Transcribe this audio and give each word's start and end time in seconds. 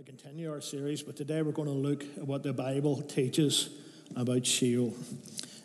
to 0.00 0.06
continue 0.06 0.50
our 0.50 0.62
series, 0.62 1.02
but 1.02 1.14
today 1.14 1.42
we're 1.42 1.52
going 1.52 1.68
to 1.68 1.74
look 1.74 2.02
at 2.16 2.26
what 2.26 2.42
the 2.42 2.54
Bible 2.54 3.02
teaches 3.02 3.68
about 4.16 4.46
Sheol. 4.46 4.94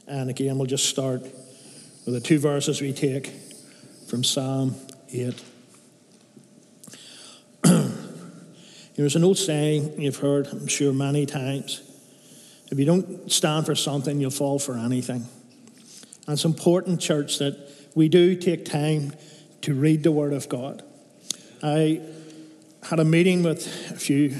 And 0.07 0.29
again, 0.29 0.57
we'll 0.57 0.67
just 0.67 0.87
start 0.89 1.21
with 1.21 2.15
the 2.15 2.19
two 2.19 2.37
verses 2.37 2.81
we 2.81 2.91
take 2.91 3.27
from 4.09 4.25
Psalm 4.25 4.75
8. 5.09 5.41
There's 8.97 9.15
an 9.15 9.23
old 9.23 9.37
saying 9.37 10.01
you've 10.01 10.17
heard, 10.17 10.47
I'm 10.47 10.67
sure, 10.67 10.91
many 10.91 11.25
times. 11.25 11.81
If 12.69 12.77
you 12.77 12.83
don't 12.83 13.31
stand 13.31 13.65
for 13.65 13.75
something, 13.75 14.19
you'll 14.19 14.31
fall 14.31 14.59
for 14.59 14.77
anything. 14.77 15.25
And 16.27 16.33
it's 16.33 16.43
important, 16.43 16.99
church, 16.99 17.39
that 17.39 17.57
we 17.95 18.09
do 18.09 18.35
take 18.35 18.65
time 18.65 19.13
to 19.61 19.73
read 19.73 20.03
the 20.03 20.11
Word 20.11 20.33
of 20.33 20.49
God. 20.49 20.83
I 21.63 22.01
had 22.89 22.99
a 22.99 23.05
meeting 23.05 23.41
with 23.41 23.65
a 23.91 23.95
few 23.95 24.35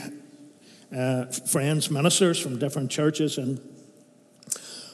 uh, 0.95 1.25
friends, 1.25 1.89
ministers 1.89 2.39
from 2.39 2.59
different 2.59 2.91
churches, 2.91 3.39
and 3.39 3.59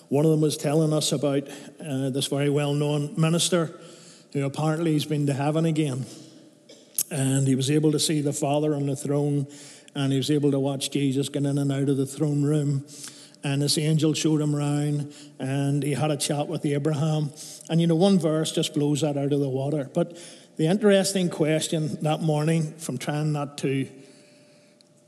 one 0.08 0.23
of 0.23 0.31
them 0.31 0.39
was 0.39 0.55
telling 0.55 0.94
us 0.94 1.12
about 1.12 1.44
uh, 1.85 2.09
this 2.11 2.27
very 2.27 2.49
well 2.49 2.73
known 2.73 3.13
minister 3.20 3.77
who 4.31 4.45
apparently 4.45 4.94
has 4.94 5.03
been 5.03 5.27
to 5.27 5.34
heaven 5.34 5.66
again. 5.66 6.05
And 7.09 7.45
he 7.45 7.55
was 7.55 7.70
able 7.70 7.91
to 7.91 7.99
see 7.99 8.22
the 8.22 8.31
Father 8.31 8.73
on 8.73 8.85
the 8.85 8.95
throne, 8.95 9.48
and 9.95 10.13
he 10.13 10.17
was 10.17 10.31
able 10.31 10.52
to 10.52 10.59
watch 10.59 10.89
Jesus 10.89 11.27
get 11.27 11.44
in 11.44 11.58
and 11.58 11.73
out 11.73 11.89
of 11.89 11.97
the 11.97 12.05
throne 12.05 12.44
room. 12.44 12.86
And 13.44 13.61
this 13.61 13.77
angel 13.77 14.13
showed 14.13 14.39
him 14.39 14.55
around, 14.55 15.13
and 15.39 15.83
he 15.83 15.91
had 15.91 16.11
a 16.11 16.16
chat 16.16 16.47
with 16.47 16.66
Abraham. 16.66 17.31
And 17.70 17.81
you 17.81 17.88
know, 17.88 17.95
one 17.95 18.17
verse 18.17 18.53
just 18.53 18.73
blows 18.73 19.02
that 19.02 19.17
out 19.17 19.33
of 19.33 19.41
the 19.41 19.49
water. 19.49 19.89
But 19.94 20.17
the 20.57 20.67
interesting 20.67 21.29
question 21.29 21.97
that 22.01 22.21
morning, 22.21 22.73
from 22.73 22.97
trying 22.97 23.31
not 23.31 23.57
to 23.59 23.87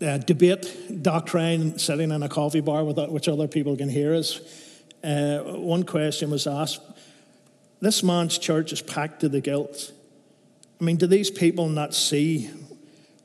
uh, 0.02 0.18
debate 0.18 1.02
doctrine 1.02 1.78
sitting 1.78 2.12
in 2.12 2.24
a 2.24 2.30
coffee 2.30 2.62
bar 2.62 2.84
with 2.84 2.98
which 3.10 3.28
other 3.28 3.48
people 3.48 3.76
can 3.76 3.90
hear 3.90 4.14
us, 4.14 4.40
uh, 5.04 5.40
one 5.40 5.84
question 5.84 6.32
was 6.32 6.48
asked 6.48 6.82
This 7.82 8.04
man's 8.04 8.38
church 8.38 8.72
is 8.72 8.82
packed 8.82 9.20
to 9.22 9.30
the 9.30 9.42
gills. 9.42 9.92
I 10.80 10.84
mean, 10.84 10.96
do 10.96 11.08
these 11.08 11.30
people 11.30 11.68
not 11.68 11.94
see 11.94 12.50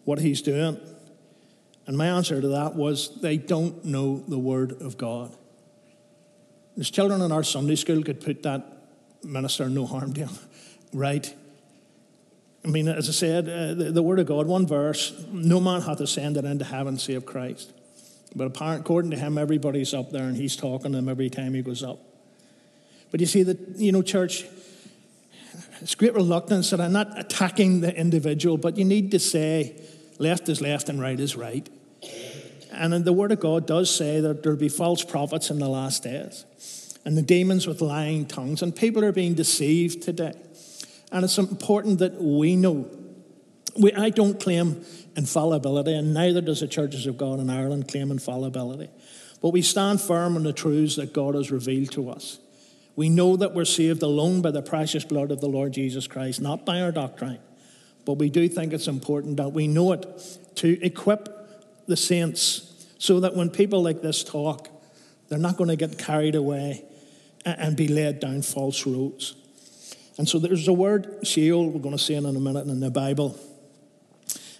what 0.04 0.18
he's 0.18 0.42
doing? 0.42 0.78
And 1.86 1.96
my 1.96 2.06
answer 2.06 2.40
to 2.40 2.48
that 2.48 2.74
was 2.74 3.20
they 3.20 3.36
don't 3.36 3.84
know 3.84 4.22
the 4.28 4.38
Word 4.38 4.82
of 4.82 4.98
God. 4.98 5.34
There's 6.76 6.90
children 6.90 7.22
in 7.22 7.32
our 7.32 7.42
Sunday 7.42 7.76
school 7.76 8.02
could 8.02 8.20
put 8.20 8.42
that 8.42 8.64
minister 9.24 9.68
no 9.68 9.86
harm 9.86 10.12
to 10.14 10.28
right? 10.92 11.34
I 12.64 12.68
mean, 12.68 12.88
as 12.88 13.08
I 13.08 13.12
said, 13.12 13.48
uh, 13.48 13.74
the, 13.74 13.92
the, 13.92 14.02
Word 14.02 14.18
of 14.18 14.26
God, 14.26 14.46
one 14.46 14.66
verse, 14.66 15.14
no 15.30 15.60
man 15.60 15.82
hath 15.82 16.00
ascended 16.00 16.44
into 16.44 16.64
heaven 16.64 16.98
save 16.98 17.24
Christ. 17.24 17.72
But 18.34 18.48
apparently, 18.48 18.80
according 18.80 19.10
to 19.12 19.16
him, 19.16 19.38
everybody's 19.38 19.94
up 19.94 20.10
there 20.10 20.24
and 20.24 20.36
he's 20.36 20.56
talking 20.56 20.92
to 20.92 20.98
them 20.98 21.08
every 21.08 21.30
time 21.30 21.54
he 21.54 21.62
goes 21.62 21.82
up. 21.82 22.00
But 23.10 23.20
you 23.20 23.26
see 23.26 23.42
that, 23.44 23.58
you 23.76 23.92
know, 23.92 24.02
church, 24.02 24.44
it's 25.80 25.94
great 25.94 26.14
reluctance 26.14 26.70
that 26.70 26.80
I'm 26.80 26.92
not 26.92 27.18
attacking 27.18 27.80
the 27.80 27.94
individual, 27.96 28.58
but 28.58 28.76
you 28.76 28.84
need 28.84 29.12
to 29.12 29.18
say 29.18 29.80
left 30.18 30.48
is 30.48 30.60
left 30.60 30.88
and 30.88 31.00
right 31.00 31.18
is 31.18 31.36
right. 31.36 31.68
And 32.70 33.04
the 33.04 33.12
Word 33.12 33.32
of 33.32 33.40
God 33.40 33.66
does 33.66 33.94
say 33.94 34.20
that 34.20 34.42
there'll 34.42 34.58
be 34.58 34.68
false 34.68 35.02
prophets 35.02 35.50
in 35.50 35.58
the 35.58 35.68
last 35.68 36.02
days 36.02 36.44
and 37.04 37.16
the 37.16 37.22
demons 37.22 37.66
with 37.66 37.80
lying 37.80 38.26
tongues, 38.26 38.60
and 38.60 38.76
people 38.76 39.02
are 39.02 39.12
being 39.12 39.32
deceived 39.32 40.02
today. 40.02 40.34
And 41.10 41.24
it's 41.24 41.38
important 41.38 42.00
that 42.00 42.20
we 42.20 42.56
know. 42.56 42.90
We, 43.76 43.92
I 43.92 44.10
don't 44.10 44.38
claim 44.38 44.84
infallibility, 45.16 45.94
and 45.94 46.12
neither 46.12 46.40
does 46.40 46.60
the 46.60 46.68
churches 46.68 47.06
of 47.06 47.16
God 47.16 47.40
in 47.40 47.48
Ireland 47.50 47.88
claim 47.88 48.10
infallibility. 48.10 48.90
But 49.40 49.50
we 49.50 49.62
stand 49.62 50.00
firm 50.00 50.36
on 50.36 50.42
the 50.42 50.52
truths 50.52 50.96
that 50.96 51.12
God 51.12 51.34
has 51.34 51.50
revealed 51.50 51.92
to 51.92 52.10
us. 52.10 52.38
We 52.96 53.08
know 53.08 53.36
that 53.36 53.54
we're 53.54 53.64
saved 53.64 54.02
alone 54.02 54.42
by 54.42 54.50
the 54.50 54.62
precious 54.62 55.04
blood 55.04 55.30
of 55.30 55.40
the 55.40 55.48
Lord 55.48 55.72
Jesus 55.72 56.08
Christ, 56.08 56.40
not 56.40 56.66
by 56.66 56.80
our 56.80 56.90
doctrine. 56.90 57.38
But 58.04 58.14
we 58.14 58.28
do 58.28 58.48
think 58.48 58.72
it's 58.72 58.88
important 58.88 59.36
that 59.36 59.52
we 59.52 59.68
know 59.68 59.92
it 59.92 60.38
to 60.56 60.84
equip 60.84 61.86
the 61.86 61.96
saints 61.96 62.86
so 62.98 63.20
that 63.20 63.36
when 63.36 63.50
people 63.50 63.82
like 63.82 64.02
this 64.02 64.24
talk, 64.24 64.68
they're 65.28 65.38
not 65.38 65.56
going 65.56 65.68
to 65.68 65.76
get 65.76 65.98
carried 65.98 66.34
away 66.34 66.84
and 67.44 67.76
be 67.76 67.86
led 67.86 68.18
down 68.18 68.42
false 68.42 68.84
roads. 68.86 69.36
And 70.18 70.28
so 70.28 70.38
there's 70.38 70.66
a 70.66 70.72
word, 70.72 71.20
Sheol, 71.22 71.70
we're 71.70 71.80
going 71.80 71.96
to 71.96 72.02
see 72.02 72.14
in 72.14 72.26
a 72.26 72.32
minute 72.32 72.66
in 72.66 72.80
the 72.80 72.90
Bible. 72.90 73.38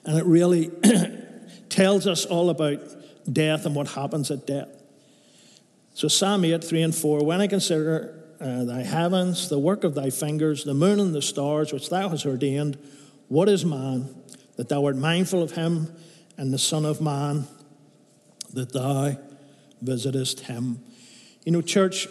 And 0.05 0.17
it 0.17 0.25
really 0.25 0.71
tells 1.69 2.07
us 2.07 2.25
all 2.25 2.49
about 2.49 2.79
death 3.31 3.67
and 3.67 3.75
what 3.75 3.89
happens 3.89 4.31
at 4.31 4.47
death. 4.47 4.69
So 5.95 6.07
Psalm 6.07 6.45
8, 6.45 6.63
3 6.63 6.83
and 6.83 6.95
4, 6.95 7.25
when 7.25 7.41
I 7.41 7.49
consider 7.49 8.15
uh, 8.41 8.65
thy 8.65 8.85
heavens, 8.85 9.49
the 9.49 9.59
work 9.59 9.83
of 9.83 9.97
thy 9.97 10.11
fingers, 10.11 10.63
the 10.63 10.75
moon 10.75 11.01
and 11.01 11.13
the 11.13 11.21
stars 11.21 11.73
which 11.73 11.91
thou 11.91 12.09
hast 12.09 12.25
ordained, 12.25 12.79
what 13.27 13.49
is 13.49 13.65
man 13.65 14.09
that 14.57 14.69
thou 14.69 14.85
art 14.85 14.97
mindful 14.97 15.43
of 15.43 15.53
him, 15.53 15.93
and 16.37 16.55
the 16.55 16.59
Son 16.59 16.85
of 16.85 17.01
Man 17.01 17.49
that 18.55 18.73
thou 18.73 19.17
visitest 19.83 20.41
him? 20.41 20.79
You 21.45 21.53
know, 21.53 21.63
church, 21.63 22.07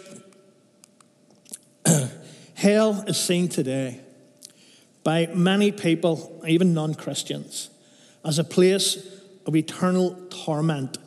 Hell 2.58 3.04
is 3.06 3.16
seen 3.16 3.48
today 3.48 4.00
by 5.04 5.26
many 5.26 5.70
people, 5.70 6.42
even 6.44 6.74
non 6.74 6.96
Christians, 6.96 7.70
as 8.24 8.40
a 8.40 8.42
place 8.42 8.96
of 9.46 9.54
eternal 9.54 10.18
torment 10.28 10.98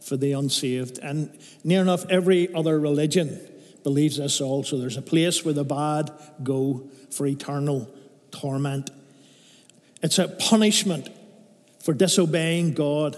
for 0.00 0.16
the 0.16 0.30
unsaved. 0.30 1.00
And 1.02 1.36
near 1.64 1.80
enough 1.80 2.06
every 2.08 2.54
other 2.54 2.78
religion 2.78 3.40
believes 3.82 4.18
this 4.18 4.40
also. 4.40 4.78
There's 4.78 4.96
a 4.96 5.02
place 5.02 5.44
where 5.44 5.52
the 5.52 5.64
bad 5.64 6.12
go 6.44 6.88
for 7.10 7.26
eternal 7.26 7.92
torment. 8.30 8.90
It's 10.04 10.20
a 10.20 10.28
punishment 10.28 11.08
for 11.80 11.92
disobeying 11.92 12.74
God. 12.74 13.16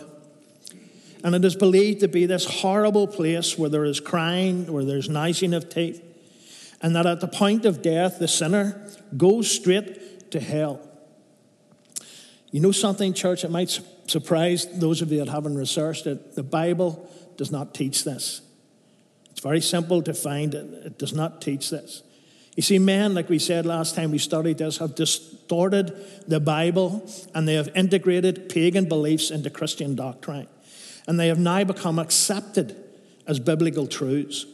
And 1.23 1.35
it 1.35 1.45
is 1.45 1.57
believed 1.57 2.01
to 2.01 2.09
be 2.09 2.25
this 2.25 2.47
horrible 2.47 3.07
place 3.07 3.59
where 3.59 3.69
there 3.69 3.85
is 3.85 4.01
crying, 4.01 4.73
where 4.73 4.87
there's 4.87 5.11
gnashing 5.11 5.53
of 5.53 5.69
teeth, 5.69 6.03
and 6.83 6.97
that 6.97 7.07
at 7.07 7.21
the 7.21 7.29
point 7.29 7.65
of 7.65 7.81
death, 7.81 8.19
the 8.19 8.29
sinner 8.29 8.81
goes 9.17 9.51
straight 9.51 10.31
to 10.33 10.41
hell. 10.41 10.81
You 12.51 12.61
know 12.61 12.73
something, 12.73 13.15
church? 13.15 13.45
It 13.45 13.51
might 13.51 13.81
surprise 14.07 14.67
those 14.79 15.01
of 15.01 15.11
you 15.11 15.19
that 15.19 15.29
haven't 15.29 15.57
researched 15.57 16.07
it. 16.07 16.35
The 16.35 16.43
Bible 16.43 17.09
does 17.37 17.51
not 17.51 17.73
teach 17.73 18.05
this. 18.05 18.43
It's 19.31 19.41
very 19.41 19.61
simple 19.61 20.03
to 20.03 20.13
find 20.13 20.55
it. 20.55 20.67
It 20.85 20.99
does 20.99 21.15
not 21.15 21.41
teach 21.41 21.71
this. 21.71 22.03
You 22.57 22.63
see, 22.63 22.79
men, 22.79 23.15
like 23.15 23.31
we 23.31 23.39
said 23.39 23.65
last 23.65 23.95
time 23.95 24.11
we 24.11 24.19
studied 24.19 24.59
this, 24.59 24.77
have 24.79 24.95
distorted 24.95 25.95
the 26.29 26.41
Bible 26.41 27.09
and 27.35 27.49
they 27.49 27.55
have 27.55 27.75
integrated 27.75 28.51
pagan 28.51 28.87
beliefs 28.87 29.31
into 29.31 29.49
Christian 29.49 29.95
doctrine. 29.95 30.49
And 31.07 31.19
they 31.19 31.29
have 31.29 31.39
now 31.39 31.65
become 31.65 31.99
accepted 31.99 32.77
as 33.27 33.41
biblical 33.41 33.87
truths. 33.87 34.45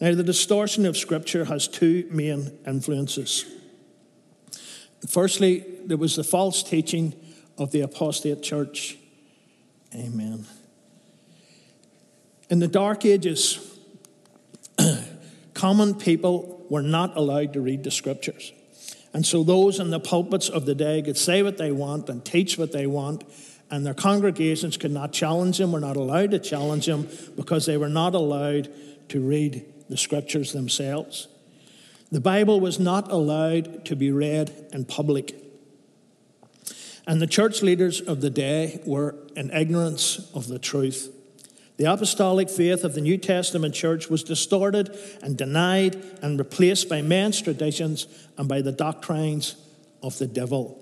Now, 0.00 0.14
the 0.14 0.24
distortion 0.24 0.86
of 0.86 0.96
Scripture 0.96 1.44
has 1.44 1.68
two 1.68 2.08
main 2.10 2.58
influences. 2.66 3.46
Firstly, 5.08 5.64
there 5.84 5.96
was 5.96 6.16
the 6.16 6.24
false 6.24 6.62
teaching 6.62 7.14
of 7.58 7.70
the 7.70 7.80
apostate 7.80 8.42
church. 8.42 8.98
Amen. 9.94 10.46
In 12.50 12.58
the 12.58 12.68
Dark 12.68 13.04
Ages, 13.04 13.78
common 15.54 15.94
people 15.94 16.66
were 16.68 16.82
not 16.82 17.16
allowed 17.16 17.52
to 17.52 17.60
read 17.60 17.84
the 17.84 17.90
Scriptures. 17.90 18.52
And 19.12 19.24
so 19.24 19.44
those 19.44 19.78
in 19.78 19.90
the 19.90 20.00
pulpits 20.00 20.48
of 20.48 20.66
the 20.66 20.74
day 20.74 21.00
could 21.02 21.16
say 21.16 21.42
what 21.42 21.56
they 21.56 21.70
want 21.70 22.08
and 22.08 22.24
teach 22.24 22.58
what 22.58 22.72
they 22.72 22.86
want, 22.86 23.22
and 23.70 23.86
their 23.86 23.94
congregations 23.94 24.76
could 24.76 24.90
not 24.90 25.12
challenge 25.12 25.58
them, 25.58 25.70
were 25.70 25.80
not 25.80 25.96
allowed 25.96 26.32
to 26.32 26.40
challenge 26.40 26.86
them 26.86 27.08
because 27.36 27.66
they 27.66 27.76
were 27.76 27.88
not 27.88 28.14
allowed 28.14 28.68
to 29.10 29.20
read 29.20 29.64
the 29.88 29.96
scriptures 29.96 30.52
themselves. 30.52 31.28
The 32.10 32.20
Bible 32.20 32.60
was 32.60 32.78
not 32.78 33.10
allowed 33.10 33.84
to 33.86 33.96
be 33.96 34.10
read 34.10 34.68
in 34.72 34.84
public. 34.84 35.34
And 37.06 37.20
the 37.20 37.26
church 37.26 37.62
leaders 37.62 38.00
of 38.00 38.20
the 38.20 38.30
day 38.30 38.80
were 38.86 39.16
in 39.36 39.50
ignorance 39.50 40.30
of 40.34 40.48
the 40.48 40.58
truth. 40.58 41.10
The 41.76 41.92
apostolic 41.92 42.48
faith 42.48 42.84
of 42.84 42.94
the 42.94 43.00
New 43.00 43.18
Testament 43.18 43.74
church 43.74 44.08
was 44.08 44.22
distorted 44.22 44.96
and 45.22 45.36
denied 45.36 45.96
and 46.22 46.38
replaced 46.38 46.88
by 46.88 47.02
men's 47.02 47.42
traditions 47.42 48.06
and 48.38 48.48
by 48.48 48.60
the 48.60 48.70
doctrines 48.70 49.56
of 50.02 50.16
the 50.18 50.28
devil. 50.28 50.80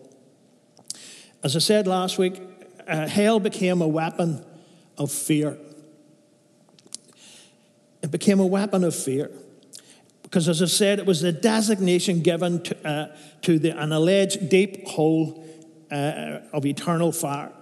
As 1.43 1.57
I 1.57 1.61
said 1.61 1.87
last 1.87 2.19
week, 2.19 2.41
uh, 2.87 3.07
hell 3.09 3.41
became 3.41 3.81
a 3.81 3.89
weapon 3.89 4.45
of 4.99 5.11
fear. 5.11 5.57
It 8.03 8.11
became 8.11 8.41
a 8.41 8.47
weapon 8.47 8.85
of 8.85 8.95
fear. 8.95 9.31
Because, 10.23 10.49
as 10.49 10.63
I 10.63 10.67
said, 10.67 10.99
it 10.99 11.07
was 11.07 11.21
the 11.21 11.33
designation 11.33 12.21
given 12.21 12.63
to, 12.63 12.89
uh, 12.89 13.17
to 13.43 13.59
the, 13.59 13.79
an 13.79 13.93
alleged 13.93 14.49
deep 14.49 14.89
hole 14.89 15.47
uh, 15.91 16.39
of 16.53 16.65
eternal 16.65 17.13
fire. 17.13 17.53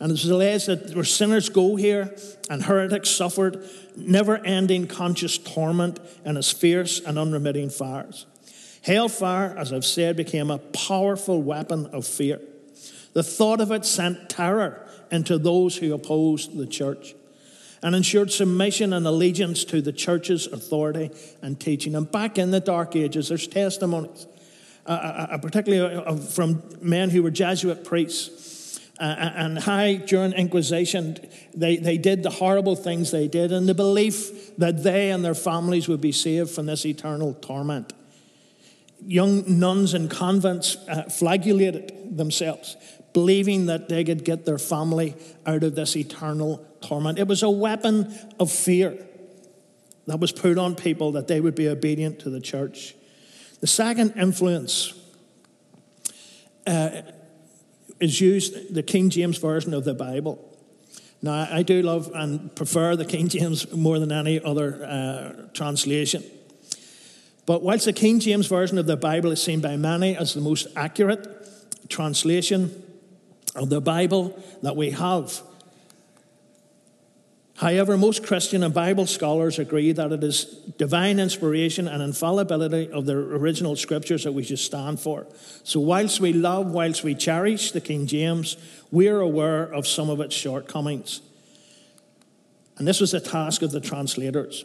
And 0.00 0.10
it 0.10 0.12
was 0.12 0.24
alleged 0.26 0.66
that 0.68 0.94
where 0.94 1.04
sinners 1.04 1.48
go 1.48 1.74
here 1.74 2.14
and 2.48 2.62
heretics 2.62 3.10
suffered 3.10 3.64
never 3.96 4.36
ending 4.36 4.86
conscious 4.86 5.38
torment 5.38 5.98
in 6.24 6.36
its 6.36 6.52
fierce 6.52 7.00
and 7.00 7.18
unremitting 7.18 7.70
fires. 7.70 8.26
Hellfire, 8.82 9.56
as 9.58 9.72
I've 9.72 9.84
said, 9.84 10.16
became 10.16 10.52
a 10.52 10.58
powerful 10.58 11.42
weapon 11.42 11.86
of 11.86 12.06
fear. 12.06 12.40
The 13.12 13.24
thought 13.24 13.60
of 13.60 13.72
it 13.72 13.84
sent 13.84 14.30
terror 14.30 14.88
into 15.10 15.36
those 15.36 15.76
who 15.76 15.92
opposed 15.92 16.56
the 16.56 16.66
church 16.66 17.14
and 17.82 17.94
ensured 17.94 18.30
submission 18.30 18.92
and 18.92 19.06
allegiance 19.06 19.64
to 19.64 19.80
the 19.80 19.92
church's 19.92 20.46
authority 20.46 21.10
and 21.42 21.58
teaching. 21.60 21.94
And 21.94 22.10
back 22.10 22.38
in 22.38 22.50
the 22.50 22.60
Dark 22.60 22.96
Ages, 22.96 23.28
there's 23.28 23.46
testimonies, 23.46 24.26
uh, 24.86 24.90
uh, 24.90 25.26
uh 25.30 25.38
particularly 25.38 25.94
uh, 25.94 26.16
from 26.16 26.62
men 26.80 27.10
who 27.10 27.22
were 27.22 27.30
Jesuit 27.30 27.84
priests. 27.84 28.80
Uh, 29.00 29.04
uh, 29.04 29.32
and 29.36 29.58
high 29.60 29.94
during 29.94 30.32
Inquisition, 30.32 31.16
they, 31.54 31.76
they 31.76 31.96
did 31.96 32.24
the 32.24 32.30
horrible 32.30 32.74
things 32.74 33.12
they 33.12 33.28
did 33.28 33.52
in 33.52 33.66
the 33.66 33.74
belief 33.74 34.56
that 34.56 34.82
they 34.82 35.12
and 35.12 35.24
their 35.24 35.36
families 35.36 35.86
would 35.86 36.00
be 36.00 36.10
saved 36.10 36.50
from 36.50 36.66
this 36.66 36.84
eternal 36.84 37.34
torment. 37.34 37.92
Young 39.06 39.60
nuns 39.60 39.94
in 39.94 40.08
convents 40.08 40.76
flagellated 41.16 42.16
themselves 42.16 42.76
believing 43.12 43.66
that 43.66 43.88
they 43.88 44.04
could 44.04 44.24
get 44.24 44.44
their 44.44 44.58
family 44.58 45.14
out 45.46 45.62
of 45.62 45.74
this 45.74 45.96
eternal 45.96 46.64
torment. 46.80 47.18
It 47.18 47.28
was 47.28 47.42
a 47.42 47.50
weapon 47.50 48.14
of 48.38 48.50
fear 48.50 48.98
that 50.06 50.20
was 50.20 50.32
put 50.32 50.58
on 50.58 50.74
people 50.74 51.12
that 51.12 51.28
they 51.28 51.40
would 51.40 51.54
be 51.54 51.68
obedient 51.68 52.18
to 52.20 52.30
the 52.30 52.40
church. 52.40 52.94
The 53.60 53.66
second 53.66 54.14
influence 54.16 54.94
uh, 56.66 57.02
is 58.00 58.20
used 58.20 58.74
the 58.74 58.82
King 58.82 59.10
James 59.10 59.38
Version 59.38 59.74
of 59.74 59.84
the 59.84 59.94
Bible. 59.94 60.44
Now, 61.20 61.48
I 61.50 61.62
do 61.62 61.82
love 61.82 62.10
and 62.14 62.54
prefer 62.54 62.94
the 62.94 63.04
King 63.04 63.28
James 63.28 63.72
more 63.72 63.98
than 63.98 64.12
any 64.12 64.40
other 64.40 64.84
uh, 64.84 65.48
translation. 65.52 66.22
But 67.44 67.62
whilst 67.62 67.86
the 67.86 67.92
King 67.92 68.20
James 68.20 68.46
Version 68.46 68.78
of 68.78 68.86
the 68.86 68.96
Bible 68.96 69.32
is 69.32 69.42
seen 69.42 69.60
by 69.60 69.76
many 69.76 70.16
as 70.16 70.34
the 70.34 70.40
most 70.40 70.68
accurate 70.76 71.88
translation 71.88 72.82
of 73.56 73.70
the 73.70 73.80
Bible 73.80 74.40
that 74.62 74.76
we 74.76 74.90
have, 74.90 75.42
However, 77.58 77.96
most 77.96 78.24
Christian 78.24 78.62
and 78.62 78.72
Bible 78.72 79.06
scholars 79.06 79.58
agree 79.58 79.90
that 79.90 80.12
it 80.12 80.22
is 80.22 80.44
divine 80.78 81.18
inspiration 81.18 81.88
and 81.88 82.00
infallibility 82.00 82.88
of 82.92 83.06
the 83.06 83.16
original 83.16 83.74
scriptures 83.74 84.22
that 84.22 84.32
we 84.32 84.44
should 84.44 84.60
stand 84.60 85.00
for. 85.00 85.26
So, 85.64 85.80
whilst 85.80 86.20
we 86.20 86.32
love, 86.32 86.68
whilst 86.68 87.02
we 87.02 87.16
cherish 87.16 87.72
the 87.72 87.80
King 87.80 88.06
James, 88.06 88.56
we 88.92 89.08
are 89.08 89.18
aware 89.18 89.64
of 89.64 89.88
some 89.88 90.08
of 90.08 90.20
its 90.20 90.36
shortcomings. 90.36 91.20
And 92.76 92.86
this 92.86 93.00
was 93.00 93.10
the 93.10 93.18
task 93.18 93.62
of 93.62 93.72
the 93.72 93.80
translators. 93.80 94.64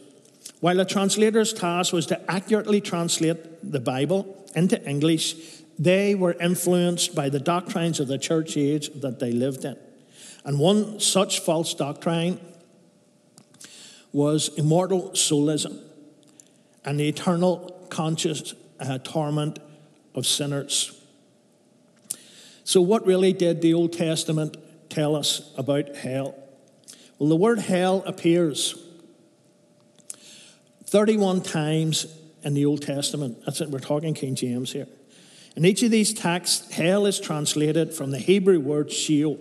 While 0.60 0.76
the 0.76 0.84
translators' 0.84 1.52
task 1.52 1.92
was 1.92 2.06
to 2.06 2.30
accurately 2.30 2.80
translate 2.80 3.72
the 3.72 3.80
Bible 3.80 4.46
into 4.54 4.80
English, 4.88 5.34
they 5.80 6.14
were 6.14 6.34
influenced 6.34 7.12
by 7.12 7.28
the 7.28 7.40
doctrines 7.40 7.98
of 7.98 8.06
the 8.06 8.18
church 8.18 8.56
age 8.56 8.90
that 9.00 9.18
they 9.18 9.32
lived 9.32 9.64
in. 9.64 9.76
And 10.44 10.60
one 10.60 11.00
such 11.00 11.40
false 11.40 11.74
doctrine 11.74 12.38
was 14.14 14.48
immortal 14.56 15.10
soulism 15.10 15.82
and 16.84 17.00
the 17.00 17.08
eternal 17.08 17.86
conscious 17.90 18.54
uh, 18.78 18.96
torment 18.98 19.58
of 20.14 20.24
sinners. 20.24 20.98
So, 22.62 22.80
what 22.80 23.04
really 23.04 23.32
did 23.32 23.60
the 23.60 23.74
Old 23.74 23.92
Testament 23.92 24.56
tell 24.88 25.16
us 25.16 25.52
about 25.58 25.96
hell? 25.96 26.36
Well, 27.18 27.28
the 27.28 27.36
word 27.36 27.58
hell 27.58 28.04
appears 28.06 28.80
31 30.84 31.42
times 31.42 32.06
in 32.44 32.54
the 32.54 32.64
Old 32.64 32.82
Testament. 32.82 33.44
That's 33.44 33.60
it, 33.60 33.68
we're 33.68 33.80
talking 33.80 34.14
King 34.14 34.36
James 34.36 34.72
here. 34.72 34.86
In 35.56 35.64
each 35.64 35.82
of 35.82 35.90
these 35.90 36.14
texts, 36.14 36.72
hell 36.72 37.06
is 37.06 37.18
translated 37.18 37.92
from 37.92 38.12
the 38.12 38.18
Hebrew 38.18 38.60
word 38.60 38.92
Sheol. 38.92 39.40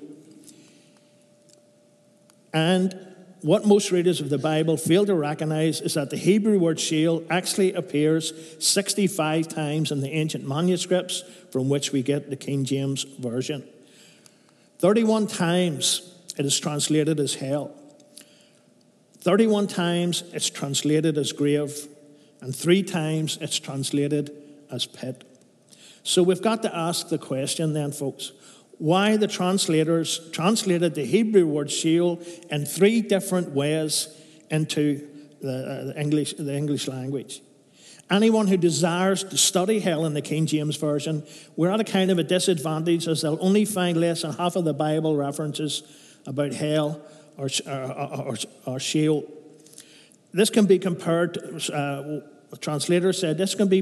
And 2.52 3.13
what 3.44 3.66
most 3.66 3.92
readers 3.92 4.22
of 4.22 4.30
the 4.30 4.38
Bible 4.38 4.78
fail 4.78 5.06
to 5.06 5.14
recognize 5.14 5.82
is 5.82 5.96
that 5.96 6.10
the 6.10 6.16
Hebrew 6.16 6.58
word 6.58 6.80
Sheol 6.80 7.26
actually 7.30 7.74
appears 7.74 8.34
65 8.66 9.50
times 9.50 9.92
in 9.92 10.00
the 10.00 10.10
ancient 10.10 10.48
manuscripts 10.48 11.26
from 11.52 11.68
which 11.68 11.92
we 11.92 12.02
get 12.02 12.30
the 12.30 12.38
King 12.38 12.64
James 12.64 13.04
Version. 13.04 13.66
31 14.80 15.28
times 15.28 16.16
it 16.38 16.46
is 16.46 16.58
translated 16.58 17.20
as 17.20 17.36
hell. 17.36 17.76
31 19.20 19.68
times 19.68 20.24
it's 20.32 20.50
translated 20.50 21.18
as 21.18 21.34
grave, 21.34 21.90
and 22.40 22.56
three 22.56 22.82
times 22.82 23.38
it's 23.42 23.60
translated 23.60 24.32
as 24.72 24.86
pit. 24.86 25.26
So 26.04 26.24
we've 26.24 26.42
got 26.42 26.62
to 26.64 26.74
ask 26.74 27.10
the 27.10 27.18
question 27.18 27.74
then, 27.74 27.92
folks 27.92 28.32
why 28.78 29.18
the 29.18 29.28
translators 29.28 30.20
translated 30.32 30.96
the 30.96 31.06
Hebrew 31.06 31.46
word 31.46 31.72
Sheol 31.72 32.22
in 32.50 32.66
three 32.66 33.02
different 33.02 33.52
ways 33.52 34.10
into 34.50 35.08
the, 35.42 35.94
uh, 35.96 36.00
English, 36.00 36.34
the 36.34 36.56
English 36.56 36.88
language. 36.88 37.42
Anyone 38.10 38.48
who 38.48 38.58
desires 38.58 39.24
to 39.24 39.38
study 39.38 39.80
hell 39.80 40.06
in 40.06 40.14
the 40.14 40.22
King 40.22 40.46
James 40.46 40.76
Version, 40.76 41.24
we're 41.56 41.72
at 41.72 41.80
a 41.80 41.84
kind 41.84 42.12
of 42.12 42.20
a 42.20 42.24
disadvantage 42.24 43.08
as 43.08 43.22
they'll 43.22 43.38
only 43.42 43.66
find 43.66 43.98
less 43.98 44.22
than 44.22 44.34
half 44.34 44.56
of 44.56 44.66
the 44.66 44.74
Bible 44.74 45.16
references 45.16 45.84
about 46.26 46.54
hell 46.54 47.02
or, 47.38 47.50
or, 47.66 47.92
or, 48.28 48.36
or 48.66 48.80
Sheol. 48.80 49.24
This 50.34 50.50
can 50.50 50.66
be 50.66 50.80
compared 50.80 51.36
to, 51.36 51.76
uh, 51.76 52.22
the 52.54 52.60
translator 52.60 53.12
said 53.12 53.40
this 53.40 53.56
can 53.56 53.68
be 53.68 53.82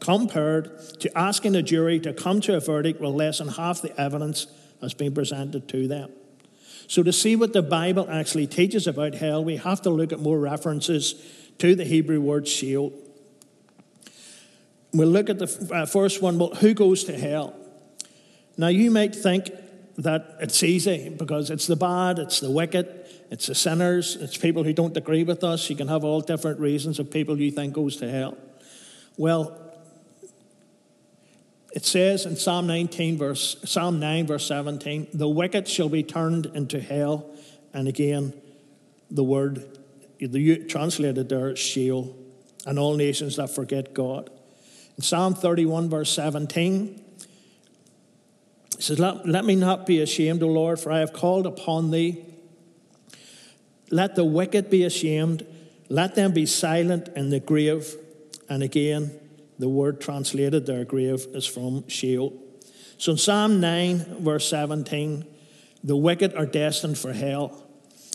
compared 0.00 0.80
to 0.98 1.16
asking 1.16 1.54
a 1.54 1.62
jury 1.62 2.00
to 2.00 2.12
come 2.12 2.40
to 2.40 2.56
a 2.56 2.60
verdict 2.60 3.00
with 3.00 3.12
less 3.12 3.38
than 3.38 3.46
half 3.46 3.80
the 3.80 4.00
evidence 4.00 4.48
has 4.80 4.94
been 4.94 5.14
presented 5.14 5.68
to 5.68 5.86
them. 5.86 6.10
So, 6.88 7.04
to 7.04 7.12
see 7.12 7.36
what 7.36 7.52
the 7.52 7.62
Bible 7.62 8.10
actually 8.10 8.48
teaches 8.48 8.88
about 8.88 9.14
hell, 9.14 9.44
we 9.44 9.58
have 9.58 9.80
to 9.82 9.90
look 9.90 10.12
at 10.12 10.18
more 10.18 10.40
references 10.40 11.14
to 11.58 11.76
the 11.76 11.84
Hebrew 11.84 12.20
word 12.20 12.48
Sheol. 12.48 12.92
We'll 14.92 15.06
look 15.06 15.30
at 15.30 15.38
the 15.38 15.70
uh, 15.72 15.86
first 15.86 16.20
one 16.20 16.40
well, 16.40 16.54
who 16.56 16.74
goes 16.74 17.04
to 17.04 17.16
hell? 17.16 17.54
Now, 18.58 18.68
you 18.68 18.90
might 18.90 19.14
think 19.14 19.52
that 19.98 20.36
it's 20.40 20.64
easy 20.64 21.10
because 21.16 21.48
it's 21.48 21.68
the 21.68 21.76
bad, 21.76 22.18
it's 22.18 22.40
the 22.40 22.50
wicked, 22.50 23.01
it's 23.32 23.46
the 23.46 23.54
sinners, 23.54 24.14
it's 24.16 24.36
people 24.36 24.62
who 24.62 24.74
don't 24.74 24.94
agree 24.94 25.24
with 25.24 25.42
us. 25.42 25.70
You 25.70 25.74
can 25.74 25.88
have 25.88 26.04
all 26.04 26.20
different 26.20 26.60
reasons 26.60 26.98
of 26.98 27.10
people 27.10 27.40
you 27.40 27.50
think 27.50 27.72
goes 27.72 27.96
to 27.96 28.10
hell. 28.10 28.36
Well, 29.16 29.58
it 31.74 31.86
says 31.86 32.26
in 32.26 32.36
Psalm 32.36 32.66
19, 32.66 33.16
verse 33.16 33.56
Psalm 33.64 33.98
9, 33.98 34.26
verse 34.26 34.46
17, 34.46 35.08
the 35.14 35.30
wicked 35.30 35.66
shall 35.66 35.88
be 35.88 36.02
turned 36.02 36.44
into 36.44 36.78
hell. 36.78 37.24
And 37.72 37.88
again, 37.88 38.34
the 39.10 39.24
word 39.24 39.78
the 40.20 40.66
translated 40.66 41.30
there, 41.30 41.56
Sheol, 41.56 42.14
and 42.66 42.78
all 42.78 42.96
nations 42.96 43.36
that 43.36 43.48
forget 43.48 43.94
God. 43.94 44.28
In 44.98 45.02
Psalm 45.02 45.34
31, 45.34 45.88
verse 45.88 46.12
17, 46.12 47.02
it 48.74 48.82
says, 48.82 48.98
let, 48.98 49.26
let 49.26 49.46
me 49.46 49.56
not 49.56 49.86
be 49.86 50.02
ashamed, 50.02 50.42
O 50.42 50.48
Lord, 50.48 50.78
for 50.78 50.92
I 50.92 50.98
have 50.98 51.14
called 51.14 51.46
upon 51.46 51.92
thee. 51.92 52.26
Let 53.92 54.16
the 54.16 54.24
wicked 54.24 54.70
be 54.70 54.84
ashamed. 54.84 55.46
Let 55.90 56.14
them 56.14 56.32
be 56.32 56.46
silent 56.46 57.10
in 57.14 57.28
the 57.28 57.38
grave. 57.38 57.94
And 58.48 58.62
again, 58.62 59.12
the 59.58 59.68
word 59.68 60.00
translated 60.00 60.64
there 60.66 60.84
grave, 60.84 61.26
is 61.34 61.46
from 61.46 61.86
Sheol. 61.88 62.32
So 62.96 63.12
in 63.12 63.18
Psalm 63.18 63.60
9, 63.60 64.16
verse 64.20 64.48
17, 64.48 65.26
the 65.84 65.96
wicked 65.96 66.34
are 66.34 66.46
destined 66.46 66.96
for 66.96 67.12
hell. 67.12 67.62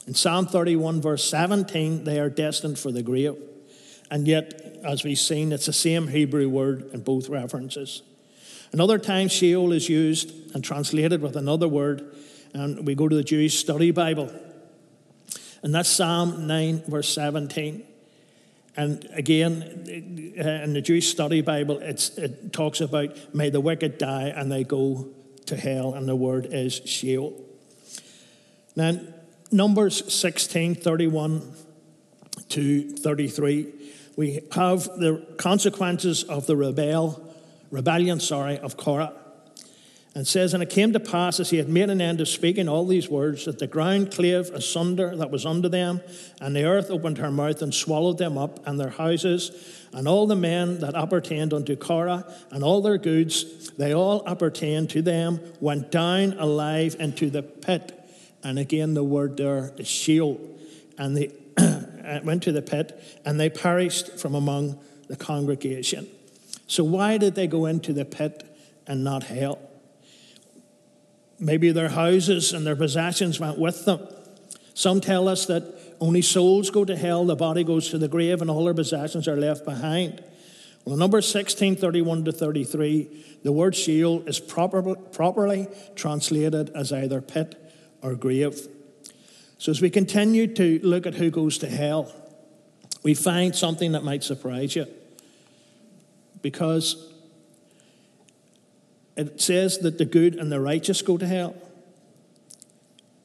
In 0.08 0.16
Psalm 0.16 0.48
31, 0.48 1.00
verse 1.00 1.30
17, 1.30 2.06
they 2.06 2.20
are 2.20 2.30
destined 2.30 2.80
for 2.80 2.92
the 2.92 3.04
grave. 3.04 3.36
And 4.10 4.28
yet, 4.28 4.80
as 4.84 5.04
we've 5.04 5.20
seen, 5.20 5.52
it's 5.52 5.68
the 5.68 5.74
same 5.74 6.08
Hebrew 6.08 6.50
word 6.50 6.90
in 6.92 7.02
both 7.02 7.30
references. 7.30 8.02
Another 8.72 8.98
time, 8.98 9.28
Sheol 9.28 9.74
is 9.74 9.90
used 9.90 10.56
and 10.56 10.64
translated 10.64 11.22
with 11.22 11.36
another 11.36 11.68
word, 11.68 12.16
and 12.54 12.88
we 12.88 12.96
go 12.96 13.08
to 13.08 13.16
the 13.16 13.24
Jewish 13.24 13.60
Study 13.60 13.92
Bible. 13.92 14.32
And 15.64 15.74
that's 15.74 15.90
Psalm 15.90 16.48
9, 16.48 16.84
verse 16.88 17.14
17. 17.14 17.84
And 18.76 19.10
again, 19.14 19.62
in 19.88 20.74
the 20.74 20.82
Jewish 20.82 21.10
Study 21.10 21.42
Bible, 21.42 21.80
it 21.80 22.54
talks 22.54 22.80
about, 22.80 23.34
may 23.34 23.50
the 23.50 23.60
wicked 23.60 23.98
die 23.98 24.28
and 24.28 24.52
they 24.52 24.64
go 24.64 25.08
to 25.48 25.56
hell, 25.58 25.94
and 25.94 26.08
the 26.08 26.16
word 26.16 26.48
is 26.52 26.82
Sheol. 26.86 27.34
Now, 28.76 29.00
Numbers 29.52 30.14
16, 30.14 30.76
31 30.76 31.54
to 32.50 32.90
33, 32.98 33.74
we 34.16 34.42
have 34.52 34.84
the 34.84 35.26
consequences 35.38 36.24
of 36.24 36.46
the 36.48 36.56
rebel, 36.56 37.34
rebellion, 37.72 38.20
sorry, 38.20 38.60
of 38.60 38.78
Korah. 38.78 39.14
And 40.18 40.28
says, 40.28 40.56
And 40.56 40.64
it 40.64 40.72
came 40.72 40.94
to 40.94 41.00
pass 41.00 41.40
as 41.40 41.52
he 41.52 41.58
had 41.58 41.70
made 41.70 41.92
an 41.92 42.02
end 42.02 42.20
of 42.22 42.28
speaking 42.28 42.68
all 42.68 42.88
these 42.88 43.08
words, 43.08 43.46
that 43.46 43.60
the 43.60 43.68
ground 43.68 44.12
clave 44.12 44.50
asunder 44.50 45.16
that 45.16 45.30
was 45.30 45.46
under 45.46 45.70
them, 45.70 46.02
and 46.42 46.56
the 46.56 46.66
earth 46.66 46.90
opened 46.90 47.20
her 47.20 47.30
mouth 47.30 47.62
and 47.62 47.72
swallowed 47.72 48.18
them 48.18 48.36
up, 48.36 48.66
and 48.66 48.80
their 48.80 48.90
houses, 48.90 49.52
and 49.94 50.08
all 50.08 50.26
the 50.26 50.36
men 50.36 50.80
that 50.80 50.96
appertained 50.96 51.54
unto 51.54 51.76
Korah, 51.76 52.26
and 52.50 52.64
all 52.64 52.82
their 52.82 52.98
goods, 52.98 53.70
they 53.74 53.94
all 53.94 54.28
appertained 54.28 54.90
to 54.90 55.04
them, 55.04 55.40
went 55.60 55.92
down 55.92 56.34
alive 56.40 56.96
into 57.00 57.30
the 57.30 57.44
pit. 57.44 57.94
And 58.42 58.58
again, 58.58 58.96
the 58.96 59.04
word 59.04 59.38
there 59.38 59.72
is 59.78 59.88
Sheol. 59.88 60.42
And 60.98 61.16
they 61.16 61.32
uh, 61.58 62.22
went 62.24 62.42
to 62.42 62.52
the 62.52 62.64
pit, 62.64 63.22
and 63.24 63.40
they 63.40 63.52
perished 63.52 64.18
from 64.18 64.34
among 64.34 64.80
the 65.10 65.16
congregation. 65.16 66.08
So, 66.66 66.84
why 66.84 67.20
did 67.20 67.36
they 67.36 67.46
go 67.46 67.68
into 67.68 67.94
the 67.94 68.04
pit 68.04 68.44
and 68.88 69.04
not 69.04 69.22
hell? 69.22 69.67
Maybe 71.40 71.72
their 71.72 71.90
houses 71.90 72.54
and 72.54 72.66
their 72.66 72.76
possessions 72.76 73.40
went 73.40 73.58
with 73.58 73.86
them. 73.86 74.08
Some 74.74 75.02
tell 75.02 75.28
us 75.28 75.46
that 75.48 75.64
only 76.00 76.22
souls 76.22 76.70
go 76.70 76.86
to 76.86 76.96
hell, 76.96 77.26
the 77.26 77.36
body 77.36 77.64
goes 77.64 77.90
to 77.90 77.98
the 77.98 78.08
grave, 78.08 78.42
and 78.42 78.50
all 78.50 78.66
their 78.66 78.74
possessions 78.74 79.28
are 79.28 79.36
left 79.36 79.66
behind. 79.66 80.24
Well, 80.86 80.94
in 80.94 81.00
Numbers 81.00 81.28
16 81.30 81.76
31 81.76 82.26
to 82.26 82.32
33, 82.32 83.26
the 83.44 83.52
word 83.52 83.76
Sheol 83.76 84.24
is 84.28 84.40
proper, 84.40 84.96
properly 84.96 85.68
translated 85.96 86.70
as 86.76 86.94
either 86.94 87.22
pit 87.22 87.56
or 88.02 88.16
grave. 88.16 88.68
So, 89.58 89.72
as 89.72 89.82
we 89.82 89.90
continue 89.90 90.48
to 90.54 90.80
look 90.84 91.06
at 91.06 91.16
who 91.16 91.32
goes 91.32 91.58
to 91.60 91.68
hell, 91.68 92.14
we 93.04 93.14
find 93.14 93.56
something 93.56 93.94
that 93.94 94.04
might 94.04 94.24
surprise 94.24 94.76
you. 94.76 94.86
Because 96.42 97.12
it 99.18 99.42
says 99.42 99.80
that 99.80 99.98
the 99.98 100.06
good 100.06 100.36
and 100.36 100.52
the 100.52 100.62
righteous 100.62 101.02
go 101.02 101.18
to 101.18 101.28
hell. 101.28 101.56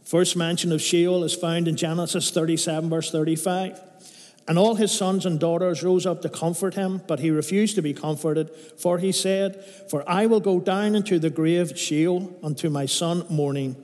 First 0.05 0.37
mention 0.37 0.73
of 0.73 0.83
Sheol 0.83 1.23
is 1.25 1.35
found 1.35 1.69
in 1.69 1.77
Genesis 1.77 2.31
37, 2.31 2.91
verse 2.91 3.11
35. 3.11 3.81
And 4.49 4.59
all 4.59 4.75
his 4.75 4.91
sons 4.91 5.25
and 5.25 5.39
daughters 5.39 5.83
rose 5.83 6.05
up 6.05 6.23
to 6.23 6.29
comfort 6.29 6.75
him, 6.75 7.01
but 7.07 7.21
he 7.21 7.31
refused 7.31 7.77
to 7.77 7.83
be 7.83 7.95
comforted, 7.95 8.51
for 8.79 8.99
he 8.99 9.13
said, 9.13 9.65
For 9.89 10.03
I 10.09 10.27
will 10.27 10.41
go 10.41 10.59
down 10.59 10.97
into 10.97 11.19
the 11.19 11.31
grave 11.31 11.79
Sheol 11.79 12.37
unto 12.43 12.69
my 12.69 12.87
son 12.87 13.25
mourning. 13.31 13.77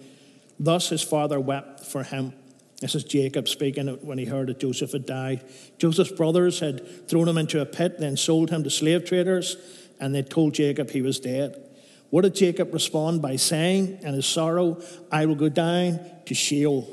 Thus 0.59 0.88
his 0.88 1.03
father 1.03 1.38
wept 1.38 1.85
for 1.85 2.03
him. 2.03 2.33
This 2.81 2.95
is 2.95 3.05
Jacob 3.05 3.49
speaking 3.49 3.88
when 4.03 4.19
he 4.19 4.25
heard 4.25 4.49
that 4.49 4.61
Joseph 4.61 4.93
had 4.93 5.07
died. 5.07 5.45
Joseph's 5.79 6.12
brothers 6.12 6.61
had 6.61 7.09
thrown 7.09 7.29
him 7.29 7.38
into 7.38 7.61
a 7.61 7.67
pit, 7.67 7.99
then 7.99 8.17
sold 8.17 8.50
him 8.50 8.65
to 8.65 8.71
slave 8.71 9.05
traders, 9.05 9.57
and 10.00 10.15
they 10.15 10.23
told 10.23 10.55
Jacob 10.55 10.91
he 10.91 11.03
was 11.03 11.21
dead. 11.21 11.67
What 12.11 12.23
did 12.23 12.35
Jacob 12.35 12.73
respond 12.73 13.21
by 13.21 13.37
saying 13.37 13.99
in 14.03 14.15
his 14.15 14.27
sorrow, 14.27 14.81
I 15.12 15.27
will 15.27 15.35
go 15.35 15.49
down 15.49 16.00
to 16.27 16.35
Sheol, 16.35 16.88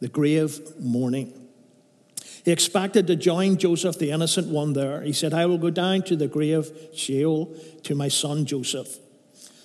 the 0.00 0.08
grave 0.08 0.60
mourning? 0.78 1.32
He 2.44 2.50
expected 2.50 3.06
to 3.06 3.16
join 3.16 3.56
Joseph, 3.56 3.98
the 3.98 4.10
innocent 4.10 4.48
one, 4.48 4.72
there. 4.72 5.02
He 5.02 5.12
said, 5.12 5.32
I 5.32 5.46
will 5.46 5.58
go 5.58 5.70
down 5.70 6.02
to 6.02 6.16
the 6.16 6.26
grave 6.26 6.70
Sheol 6.94 7.54
to 7.84 7.94
my 7.94 8.08
son 8.08 8.46
Joseph. 8.46 8.98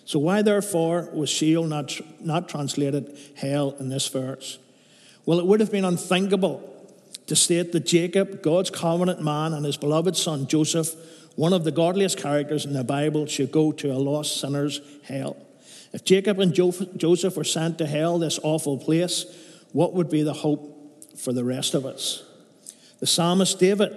So, 0.06 0.20
why 0.20 0.42
therefore 0.42 1.10
was 1.12 1.30
Sheol 1.30 1.66
not, 1.66 2.00
not 2.20 2.48
translated 2.48 3.18
hell 3.36 3.76
in 3.80 3.90
this 3.90 4.08
verse? 4.08 4.60
Well, 5.26 5.40
it 5.40 5.46
would 5.46 5.60
have 5.60 5.72
been 5.72 5.86
unthinkable 5.86 6.62
to 7.26 7.36
state 7.36 7.72
that 7.74 7.86
Jacob, 7.86 8.42
God's 8.42 8.70
covenant 8.70 9.22
man, 9.22 9.54
and 9.54 9.66
his 9.66 9.76
beloved 9.76 10.16
son 10.16 10.48
Joseph 10.48 10.96
one 11.38 11.54
of 11.54 11.64
the 11.64 11.72
godliest 11.72 12.18
characters 12.18 12.66
in 12.66 12.74
the 12.74 12.84
Bible 12.84 13.28
should 13.28 13.52
go 13.52 13.72
to 13.72 13.92
a 13.92 14.00
lost 14.00 14.42
sinner's 14.42 14.82
hell. 15.04 15.38
If 15.94 16.04
Jacob 16.04 16.40
and 16.40 16.52
Joseph 16.52 17.38
were 17.38 17.44
sent 17.44 17.78
to 17.78 17.86
hell, 17.86 18.18
this 18.18 18.40
awful 18.42 18.80
place, 18.80 19.26
what 19.72 19.94
would 19.94 20.10
be 20.10 20.24
the 20.24 20.34
hope 20.34 21.16
for 21.16 21.34
the 21.34 21.44
rest 21.44 21.76
of 21.76 21.86
us? 21.86 22.24
The 23.00 23.06
psalmist 23.06 23.60
David, 23.60 23.96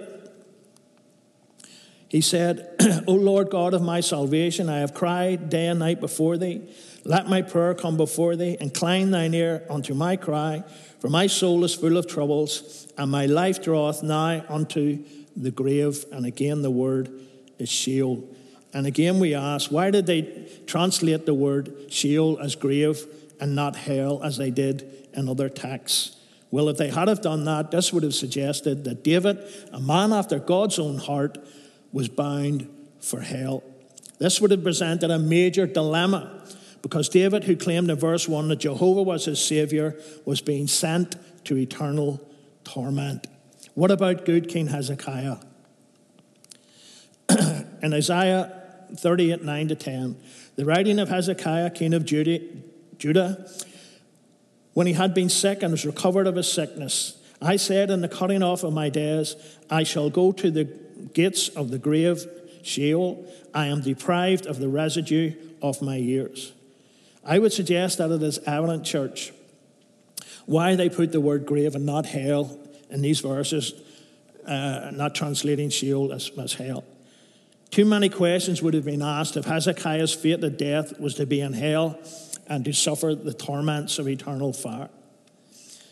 he 2.09 2.21
said, 2.21 2.75
O 3.07 3.13
Lord 3.13 3.49
God 3.49 3.73
of 3.73 3.81
my 3.81 4.01
salvation, 4.01 4.69
I 4.69 4.77
have 4.77 4.93
cried 4.93 5.49
day 5.49 5.65
and 5.65 5.79
night 5.79 5.99
before 5.99 6.37
thee. 6.37 6.61
Let 7.05 7.27
my 7.27 7.41
prayer 7.41 7.73
come 7.73 7.97
before 7.97 8.35
thee. 8.35 8.55
Incline 8.59 9.09
thine 9.09 9.33
ear 9.33 9.65
unto 9.67 9.95
my 9.95 10.15
cry, 10.15 10.63
for 10.99 11.09
my 11.09 11.25
soul 11.25 11.63
is 11.63 11.73
full 11.73 11.97
of 11.97 12.05
troubles, 12.05 12.87
and 12.99 13.09
my 13.09 13.25
life 13.25 13.63
draweth 13.63 14.03
nigh 14.03 14.43
unto 14.47 15.03
the 15.35 15.49
grave. 15.49 16.05
And 16.11 16.27
again, 16.27 16.61
the 16.61 16.69
word 16.69 17.11
is 17.61 17.69
Sheol. 17.69 18.27
And 18.73 18.85
again, 18.87 19.19
we 19.19 19.33
ask, 19.33 19.71
why 19.71 19.91
did 19.91 20.05
they 20.05 20.49
translate 20.65 21.25
the 21.25 21.33
word 21.33 21.73
Sheol 21.89 22.39
as 22.39 22.55
grave 22.55 23.05
and 23.39 23.55
not 23.55 23.75
hell 23.75 24.23
as 24.23 24.37
they 24.37 24.49
did 24.49 25.07
in 25.13 25.29
other 25.29 25.49
texts? 25.49 26.17
Well, 26.51 26.67
if 26.67 26.77
they 26.77 26.89
had 26.89 27.07
have 27.07 27.21
done 27.21 27.45
that, 27.45 27.71
this 27.71 27.93
would 27.93 28.03
have 28.03 28.13
suggested 28.13 28.83
that 28.83 29.03
David, 29.03 29.39
a 29.71 29.79
man 29.79 30.11
after 30.11 30.39
God's 30.39 30.79
own 30.79 30.97
heart, 30.97 31.37
was 31.93 32.09
bound 32.09 32.69
for 32.99 33.21
hell. 33.21 33.63
This 34.19 34.41
would 34.41 34.51
have 34.51 34.63
presented 34.63 35.09
a 35.09 35.19
major 35.19 35.65
dilemma 35.65 36.43
because 36.81 37.09
David, 37.09 37.45
who 37.45 37.55
claimed 37.55 37.89
in 37.89 37.95
verse 37.97 38.27
1 38.27 38.49
that 38.49 38.59
Jehovah 38.59 39.03
was 39.03 39.25
his 39.25 39.43
Savior, 39.43 39.95
was 40.25 40.41
being 40.41 40.67
sent 40.67 41.15
to 41.45 41.57
eternal 41.57 42.19
torment. 42.63 43.27
What 43.73 43.91
about 43.91 44.25
good 44.25 44.49
King 44.49 44.67
Hezekiah? 44.67 45.37
In 47.81 47.93
Isaiah 47.93 48.51
38 48.95 49.43
9 49.43 49.67
to 49.69 49.75
10, 49.75 50.15
the 50.55 50.65
writing 50.65 50.99
of 50.99 51.09
Hezekiah, 51.09 51.71
king 51.71 51.93
of 51.93 52.05
Judah, 52.05 53.49
when 54.73 54.87
he 54.87 54.93
had 54.93 55.13
been 55.13 55.29
sick 55.29 55.63
and 55.63 55.71
was 55.71 55.85
recovered 55.85 56.27
of 56.27 56.35
his 56.35 56.51
sickness, 56.51 57.17
I 57.41 57.55
said, 57.55 57.89
In 57.89 58.01
the 58.01 58.07
cutting 58.07 58.43
off 58.43 58.63
of 58.63 58.73
my 58.73 58.89
days, 58.89 59.35
I 59.69 59.83
shall 59.83 60.09
go 60.09 60.31
to 60.31 60.51
the 60.51 60.65
gates 61.13 61.49
of 61.49 61.71
the 61.71 61.79
grave, 61.79 62.25
Sheol. 62.63 63.25
I 63.53 63.67
am 63.67 63.81
deprived 63.81 64.45
of 64.45 64.59
the 64.59 64.69
residue 64.69 65.33
of 65.61 65.81
my 65.81 65.95
years. 65.95 66.53
I 67.25 67.39
would 67.39 67.53
suggest 67.53 67.97
that 67.97 68.11
it 68.11 68.21
is 68.21 68.39
evident, 68.45 68.85
church, 68.85 69.31
why 70.45 70.75
they 70.75 70.89
put 70.89 71.11
the 71.11 71.21
word 71.21 71.45
grave 71.45 71.75
and 71.75 71.85
not 71.85 72.05
hell 72.05 72.57
in 72.89 73.01
these 73.01 73.19
verses, 73.19 73.73
uh, 74.47 74.91
not 74.93 75.15
translating 75.15 75.69
Sheol 75.69 76.13
as, 76.13 76.31
as 76.37 76.53
hell. 76.53 76.83
Too 77.71 77.85
many 77.85 78.09
questions 78.09 78.61
would 78.61 78.73
have 78.73 78.83
been 78.83 79.01
asked 79.01 79.37
if 79.37 79.45
Hezekiah's 79.45 80.13
fate 80.13 80.43
at 80.43 80.57
death 80.57 80.99
was 80.99 81.15
to 81.15 81.25
be 81.25 81.39
in 81.39 81.53
hell 81.53 81.97
and 82.47 82.65
to 82.65 82.73
suffer 82.73 83.15
the 83.15 83.33
torments 83.33 83.97
of 83.97 84.09
eternal 84.09 84.51
fire. 84.51 84.89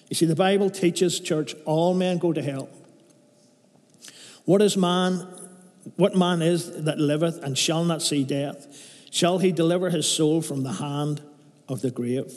You 0.10 0.16
see, 0.16 0.26
the 0.26 0.36
Bible 0.36 0.70
teaches, 0.70 1.22
church, 1.22 1.56
all 1.64 1.94
men 1.94 2.18
go 2.18 2.34
to 2.34 2.42
hell. 2.42 2.68
What 4.44 4.62
is 4.62 4.76
man? 4.76 5.26
What 5.96 6.18
man 6.18 6.42
is 6.42 6.84
that 6.84 7.00
liveth 7.00 7.42
and 7.42 7.58
shall 7.58 7.86
not 7.86 8.02
see 8.02 8.26
death? 8.26 8.68
Shall 9.10 9.38
he 9.38 9.54
deliver 9.54 9.90
his 9.90 10.06
soul 10.06 10.42
from 10.42 10.64
the 10.64 10.74
hand 10.74 11.22
of 11.70 11.82
the 11.82 11.92
grave? 11.92 12.34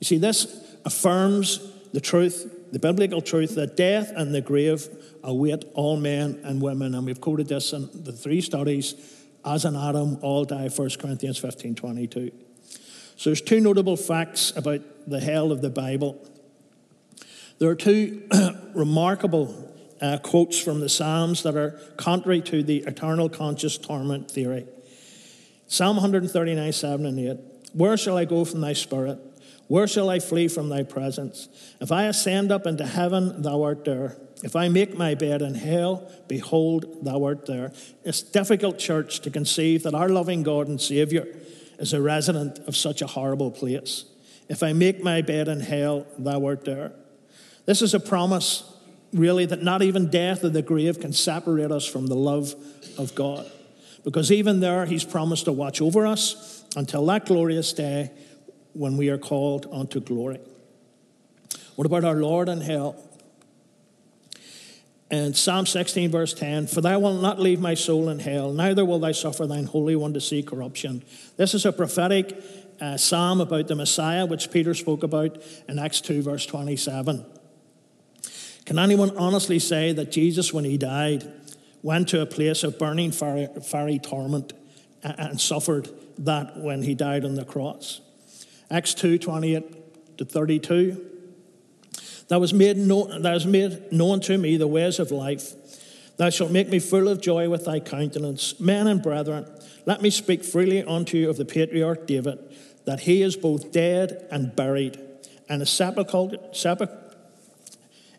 You 0.00 0.04
see, 0.04 0.18
this 0.18 0.76
affirms 0.84 1.60
the 1.92 2.00
truth, 2.00 2.72
the 2.72 2.78
biblical 2.78 3.20
truth, 3.20 3.54
that 3.56 3.76
death 3.76 4.12
and 4.14 4.34
the 4.34 4.40
grave 4.40 4.88
await 5.22 5.64
all 5.74 5.96
men 5.96 6.40
and 6.44 6.62
women. 6.62 6.94
And 6.94 7.06
we've 7.06 7.20
quoted 7.20 7.48
this 7.48 7.72
in 7.72 7.88
the 7.92 8.12
three 8.12 8.40
studies 8.40 8.94
as 9.44 9.64
in 9.64 9.74
Adam, 9.74 10.18
all 10.22 10.44
die, 10.44 10.68
1 10.68 10.90
Corinthians 10.98 11.38
15 11.38 11.74
22. 11.74 12.30
So 13.16 13.30
there's 13.30 13.40
two 13.40 13.60
notable 13.60 13.96
facts 13.96 14.52
about 14.56 14.80
the 15.06 15.20
hell 15.20 15.52
of 15.52 15.60
the 15.60 15.70
Bible. 15.70 16.18
There 17.58 17.68
are 17.68 17.74
two 17.74 18.22
remarkable 18.74 19.74
uh, 20.00 20.18
quotes 20.18 20.58
from 20.58 20.80
the 20.80 20.88
Psalms 20.88 21.42
that 21.42 21.56
are 21.56 21.78
contrary 21.96 22.40
to 22.42 22.62
the 22.62 22.78
eternal 22.78 23.28
conscious 23.28 23.76
torment 23.76 24.30
theory. 24.30 24.66
Psalm 25.66 25.96
139, 25.96 26.72
7 26.72 27.06
and 27.06 27.18
8. 27.18 27.38
Where 27.74 27.96
shall 27.96 28.16
I 28.16 28.24
go 28.24 28.44
from 28.44 28.62
thy 28.62 28.72
spirit? 28.72 29.18
Where 29.70 29.86
shall 29.86 30.10
I 30.10 30.18
flee 30.18 30.48
from 30.48 30.68
thy 30.68 30.82
presence? 30.82 31.48
If 31.80 31.92
I 31.92 32.06
ascend 32.06 32.50
up 32.50 32.66
into 32.66 32.84
heaven, 32.84 33.42
thou 33.42 33.62
art 33.62 33.84
there. 33.84 34.16
If 34.42 34.56
I 34.56 34.68
make 34.68 34.98
my 34.98 35.14
bed 35.14 35.42
in 35.42 35.54
hell, 35.54 36.10
behold, 36.26 37.04
thou 37.04 37.22
art 37.22 37.46
there. 37.46 37.72
It's 38.02 38.20
difficult, 38.20 38.80
church, 38.80 39.20
to 39.20 39.30
conceive 39.30 39.84
that 39.84 39.94
our 39.94 40.08
loving 40.08 40.42
God 40.42 40.66
and 40.66 40.80
Savior 40.80 41.24
is 41.78 41.92
a 41.92 42.02
resident 42.02 42.58
of 42.66 42.76
such 42.76 43.00
a 43.00 43.06
horrible 43.06 43.52
place. 43.52 44.06
If 44.48 44.64
I 44.64 44.72
make 44.72 45.04
my 45.04 45.22
bed 45.22 45.46
in 45.46 45.60
hell, 45.60 46.04
thou 46.18 46.44
art 46.46 46.64
there. 46.64 46.90
This 47.64 47.80
is 47.80 47.94
a 47.94 48.00
promise, 48.00 48.64
really, 49.12 49.46
that 49.46 49.62
not 49.62 49.82
even 49.82 50.10
death 50.10 50.42
or 50.42 50.48
the 50.48 50.62
grave 50.62 50.98
can 50.98 51.12
separate 51.12 51.70
us 51.70 51.86
from 51.86 52.08
the 52.08 52.16
love 52.16 52.56
of 52.98 53.14
God. 53.14 53.48
Because 54.02 54.32
even 54.32 54.58
there, 54.58 54.84
He's 54.84 55.04
promised 55.04 55.44
to 55.44 55.52
watch 55.52 55.80
over 55.80 56.08
us 56.08 56.64
until 56.74 57.06
that 57.06 57.26
glorious 57.26 57.72
day 57.72 58.10
when 58.72 58.96
we 58.96 59.08
are 59.08 59.18
called 59.18 59.66
unto 59.70 60.00
glory. 60.00 60.40
What 61.76 61.86
about 61.86 62.04
our 62.04 62.16
Lord 62.16 62.48
in 62.48 62.60
hell? 62.60 62.96
And 65.10 65.36
Psalm 65.36 65.66
16, 65.66 66.10
verse 66.10 66.34
10 66.34 66.68
For 66.68 66.80
thou 66.80 66.98
wilt 67.00 67.20
not 67.20 67.40
leave 67.40 67.60
my 67.60 67.74
soul 67.74 68.08
in 68.08 68.20
hell, 68.20 68.52
neither 68.52 68.84
will 68.84 69.00
thou 69.00 69.12
suffer 69.12 69.46
thine 69.46 69.64
Holy 69.64 69.96
One 69.96 70.14
to 70.14 70.20
see 70.20 70.42
corruption. 70.42 71.02
This 71.36 71.54
is 71.54 71.66
a 71.66 71.72
prophetic 71.72 72.40
uh, 72.80 72.96
psalm 72.96 73.40
about 73.40 73.66
the 73.66 73.74
Messiah, 73.74 74.24
which 74.24 74.50
Peter 74.50 74.72
spoke 74.72 75.02
about 75.02 75.42
in 75.68 75.78
Acts 75.78 76.00
2, 76.00 76.22
verse 76.22 76.46
27. 76.46 77.26
Can 78.64 78.78
anyone 78.78 79.16
honestly 79.16 79.58
say 79.58 79.92
that 79.92 80.12
Jesus, 80.12 80.52
when 80.52 80.64
he 80.64 80.78
died, 80.78 81.30
went 81.82 82.08
to 82.10 82.20
a 82.20 82.26
place 82.26 82.62
of 82.62 82.78
burning 82.78 83.10
fiery, 83.10 83.48
fiery 83.64 83.98
torment 83.98 84.52
and 85.02 85.40
suffered 85.40 85.88
that 86.18 86.58
when 86.58 86.82
he 86.82 86.94
died 86.94 87.24
on 87.24 87.34
the 87.34 87.44
cross? 87.44 88.00
Acts 88.70 88.94
2 88.94 89.18
28 89.18 90.18
to 90.18 90.24
32. 90.24 91.06
That 92.28 92.40
was 92.40 92.54
made 92.54 92.76
known, 92.76 93.22
that 93.22 93.34
was 93.34 93.46
made 93.46 93.92
known 93.92 94.20
to 94.20 94.38
me 94.38 94.56
the 94.56 94.68
ways 94.68 94.98
of 94.98 95.10
life. 95.10 95.52
Thou 96.16 96.30
shalt 96.30 96.50
make 96.50 96.68
me 96.68 96.78
full 96.78 97.08
of 97.08 97.20
joy 97.20 97.48
with 97.48 97.64
thy 97.64 97.80
countenance. 97.80 98.60
Men 98.60 98.86
and 98.86 99.02
brethren, 99.02 99.46
let 99.86 100.02
me 100.02 100.10
speak 100.10 100.44
freely 100.44 100.84
unto 100.84 101.16
you 101.16 101.30
of 101.30 101.38
the 101.38 101.44
patriarch 101.44 102.06
David, 102.06 102.38
that 102.84 103.00
he 103.00 103.22
is 103.22 103.36
both 103.36 103.72
dead 103.72 104.26
and 104.30 104.54
buried, 104.54 105.00
and 105.48 105.60
his 105.60 105.70
sepulchre, 105.70 106.38
sepulchre 106.52 106.96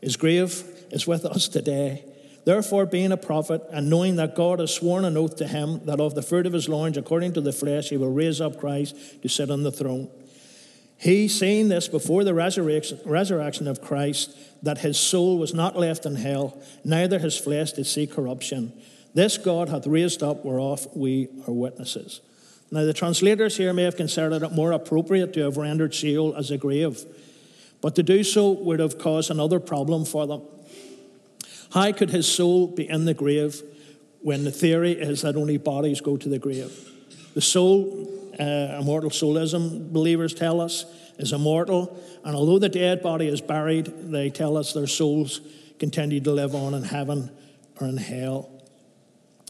his 0.01 0.17
grave 0.17 0.63
is 0.89 1.05
with 1.05 1.25
us 1.25 1.48
today. 1.48 2.03
Therefore, 2.43 2.88
being 2.88 3.12
a 3.12 3.17
prophet, 3.17 3.62
and 3.72 3.88
knowing 3.88 4.15
that 4.15 4.36
God 4.36 4.60
has 4.60 4.74
sworn 4.74 5.05
an 5.05 5.15
oath 5.15 5.36
to 5.38 5.48
him 5.48 5.86
that 5.86 6.00
of 6.00 6.15
the 6.15 6.24
fruit 6.24 6.48
of 6.48 6.53
his 6.53 6.67
loins, 6.67 6.98
according 6.98 7.34
to 7.34 7.41
the 7.41 7.53
flesh, 7.53 7.89
he 7.89 7.98
will 7.98 8.12
raise 8.12 8.41
up 8.41 8.60
Christ 8.60 9.22
to 9.22 9.29
sit 9.29 9.51
on 9.51 9.62
the 9.62 9.72
throne. 9.72 10.10
He, 11.01 11.27
seeing 11.27 11.67
this 11.67 11.88
before 11.88 12.24
the 12.24 12.36
resurrection, 12.36 13.00
resurrection 13.05 13.67
of 13.67 13.81
Christ, 13.81 14.38
that 14.62 14.77
his 14.77 15.00
soul 15.00 15.39
was 15.39 15.51
not 15.51 15.75
left 15.75 16.05
in 16.05 16.15
hell, 16.15 16.62
neither 16.84 17.17
his 17.17 17.36
flesh 17.36 17.72
did 17.72 17.88
see 17.88 18.05
corruption. 18.05 18.72
This 19.15 19.39
God 19.39 19.70
hath 19.70 19.88
raised 19.88 20.22
up, 20.22 20.46
whereof 20.46 20.88
we 20.96 21.27
are 21.48 21.53
witnesses. 21.53 22.22
Now, 22.70 22.86
the 22.86 22.93
translators 22.93 23.58
here 23.58 23.74
may 23.74 23.81
have 23.81 23.98
considered 23.98 24.43
it 24.43 24.51
more 24.51 24.74
appropriate 24.74 25.34
to 25.34 25.41
have 25.41 25.58
rendered 25.58 25.96
Sheol 25.96 26.36
as 26.36 26.51
a 26.51 26.58
grave. 26.60 27.03
But 27.81 27.96
to 27.96 28.03
do 28.03 28.24
so 28.24 28.51
would 28.51 28.79
have 28.79 29.00
caused 29.00 29.31
another 29.31 29.60
problem 29.60 30.05
for 30.05 30.27
them. 30.27 30.43
How 31.74 31.91
could 31.93 32.12
his 32.12 32.31
soul 32.31 32.67
be 32.67 32.88
in 32.88 33.05
the 33.05 33.15
grave 33.15 33.60
when 34.22 34.43
the 34.43 34.51
theory 34.51 34.91
is 34.91 35.24
that 35.24 35.36
only 35.36 35.58
bodies 35.58 36.00
go 36.00 36.15
to 36.15 36.29
the 36.29 36.38
grave? 36.38 36.72
The 37.34 37.41
soul, 37.41 38.21
uh, 38.39 38.79
immortal 38.79 39.09
soulism, 39.09 39.91
believers 39.91 40.33
tell 40.33 40.61
us, 40.61 40.85
is 41.17 41.33
immortal. 41.33 42.00
And 42.23 42.35
although 42.35 42.59
the 42.59 42.69
dead 42.69 43.01
body 43.01 43.27
is 43.27 43.41
buried, 43.41 43.85
they 44.11 44.29
tell 44.29 44.57
us 44.57 44.73
their 44.73 44.88
souls 44.88 45.41
continue 45.79 46.19
to 46.21 46.31
live 46.31 46.55
on 46.55 46.73
in 46.73 46.83
heaven 46.83 47.31
or 47.79 47.88
in 47.88 47.97
hell. 47.97 48.50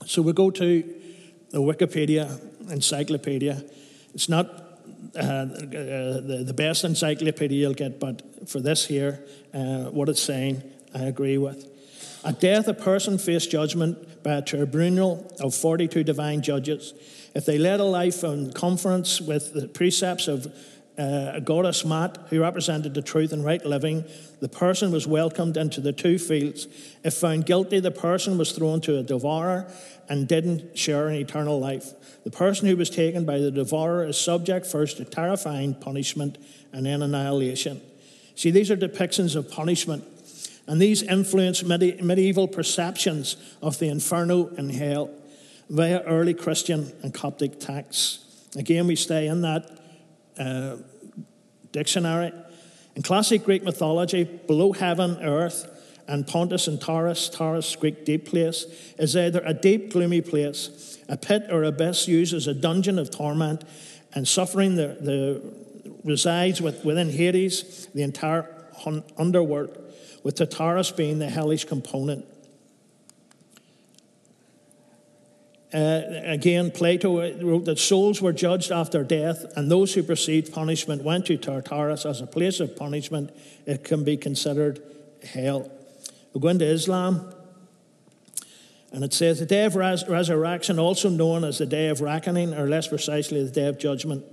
So 0.05 0.21
we 0.21 0.33
go 0.33 0.49
to 0.51 0.95
the 1.51 1.59
Wikipedia 1.59 2.39
encyclopedia. 2.71 3.63
It's 4.13 4.29
not 4.29 4.47
uh, 5.15 5.45
the, 5.45 6.43
the 6.45 6.53
best 6.53 6.83
encyclopedia 6.83 7.59
you'll 7.59 7.73
get, 7.73 7.99
but 7.99 8.49
for 8.49 8.59
this 8.59 8.85
here, 8.85 9.23
uh, 9.53 9.85
what 9.85 10.09
it's 10.09 10.21
saying, 10.21 10.63
I 10.93 11.03
agree 11.03 11.37
with. 11.37 11.67
At 12.23 12.39
death, 12.39 12.67
a 12.67 12.73
person 12.73 13.17
faced 13.17 13.51
judgment 13.51 14.23
by 14.23 14.33
a 14.33 14.41
tribunal 14.41 15.33
of 15.39 15.55
42 15.55 16.03
divine 16.03 16.41
judges. 16.41 16.93
If 17.33 17.45
they 17.45 17.57
led 17.57 17.79
a 17.79 17.85
life 17.85 18.23
in 18.23 18.51
conference 18.51 19.21
with 19.21 19.53
the 19.53 19.67
precepts 19.67 20.27
of 20.27 20.47
uh, 20.99 21.31
a 21.35 21.41
goddess 21.41 21.85
Maat, 21.85 22.17
who 22.29 22.41
represented 22.41 22.93
the 22.93 23.01
truth 23.01 23.31
and 23.31 23.43
right 23.43 23.65
living, 23.65 24.03
the 24.41 24.49
person 24.49 24.91
was 24.91 25.07
welcomed 25.07 25.55
into 25.55 25.79
the 25.79 25.93
two 25.93 26.19
fields. 26.19 26.67
If 27.03 27.13
found 27.13 27.45
guilty, 27.45 27.79
the 27.79 27.91
person 27.91 28.37
was 28.37 28.51
thrown 28.51 28.81
to 28.81 28.97
a 28.97 29.03
devourer 29.03 29.71
and 30.09 30.27
didn't 30.27 30.77
share 30.77 31.09
in 31.09 31.15
eternal 31.15 31.59
life. 31.59 31.93
The 32.23 32.31
person 32.31 32.67
who 32.67 32.75
was 32.75 32.89
taken 32.89 33.23
by 33.25 33.39
the 33.39 33.51
devourer 33.51 34.05
is 34.05 34.19
subject 34.19 34.65
first 34.65 34.97
to 34.97 35.05
terrifying 35.05 35.73
punishment 35.73 36.37
and 36.73 36.85
then 36.85 37.01
annihilation. 37.01 37.81
See, 38.35 38.51
these 38.51 38.69
are 38.69 38.77
depictions 38.77 39.35
of 39.35 39.49
punishment, 39.49 40.03
and 40.67 40.81
these 40.81 41.01
influence 41.01 41.63
medieval 41.63 42.47
perceptions 42.47 43.37
of 43.61 43.79
the 43.79 43.87
inferno 43.87 44.49
and 44.57 44.71
hell 44.71 45.09
via 45.71 46.01
early 46.01 46.33
Christian 46.33 46.91
and 47.01 47.13
Coptic 47.13 47.59
texts. 47.59 48.45
Again, 48.57 48.87
we 48.87 48.97
stay 48.97 49.27
in 49.27 49.41
that 49.41 49.79
uh, 50.37 50.75
dictionary. 51.71 52.33
In 52.95 53.01
classic 53.03 53.45
Greek 53.45 53.63
mythology, 53.63 54.25
below 54.25 54.73
heaven, 54.73 55.17
earth, 55.23 55.69
and 56.09 56.27
Pontus 56.27 56.67
and 56.67 56.79
Taurus, 56.81 57.29
Taurus, 57.29 57.73
Greek 57.77 58.03
deep 58.03 58.25
place, 58.25 58.65
is 58.99 59.15
either 59.15 59.41
a 59.45 59.53
deep, 59.53 59.93
gloomy 59.93 60.19
place, 60.19 60.99
a 61.07 61.15
pit 61.15 61.43
or 61.49 61.63
abyss 61.63 62.05
used 62.05 62.33
as 62.33 62.47
a 62.47 62.53
dungeon 62.53 62.99
of 62.99 63.09
torment 63.09 63.63
and 64.13 64.27
suffering 64.27 64.75
the, 64.75 64.97
the 64.99 65.41
resides 66.03 66.61
with, 66.61 66.83
within 66.83 67.09
Hades, 67.09 67.87
the 67.93 68.01
entire 68.01 68.45
underworld, 69.17 69.77
with 70.23 70.35
Tartarus 70.35 70.91
being 70.91 71.19
the 71.19 71.29
hellish 71.29 71.63
component. 71.63 72.25
Uh, 75.73 76.01
again, 76.25 76.69
Plato 76.69 77.21
wrote 77.41 77.63
that 77.65 77.79
souls 77.79 78.21
were 78.21 78.33
judged 78.33 78.71
after 78.71 79.03
death, 79.03 79.45
and 79.55 79.71
those 79.71 79.93
who 79.93 80.01
received 80.01 80.51
punishment 80.51 81.01
went 81.03 81.25
to 81.27 81.37
Tartarus 81.37 82.05
as 82.05 82.19
a 82.19 82.27
place 82.27 82.59
of 82.59 82.75
punishment. 82.75 83.31
It 83.65 83.85
can 83.85 84.03
be 84.03 84.17
considered 84.17 84.83
hell. 85.23 85.71
We 86.33 86.41
go 86.41 86.49
into 86.49 86.65
Islam, 86.65 87.33
and 88.91 89.05
it 89.05 89.13
says 89.13 89.39
the 89.39 89.45
day 89.45 89.63
of 89.63 89.75
res- 89.75 90.07
resurrection, 90.09 90.77
also 90.77 91.07
known 91.07 91.45
as 91.45 91.59
the 91.59 91.65
day 91.65 91.87
of 91.87 92.01
reckoning, 92.01 92.53
or 92.53 92.67
less 92.67 92.89
precisely, 92.89 93.41
the 93.41 93.51
day 93.51 93.67
of 93.67 93.79
judgment. 93.79 94.25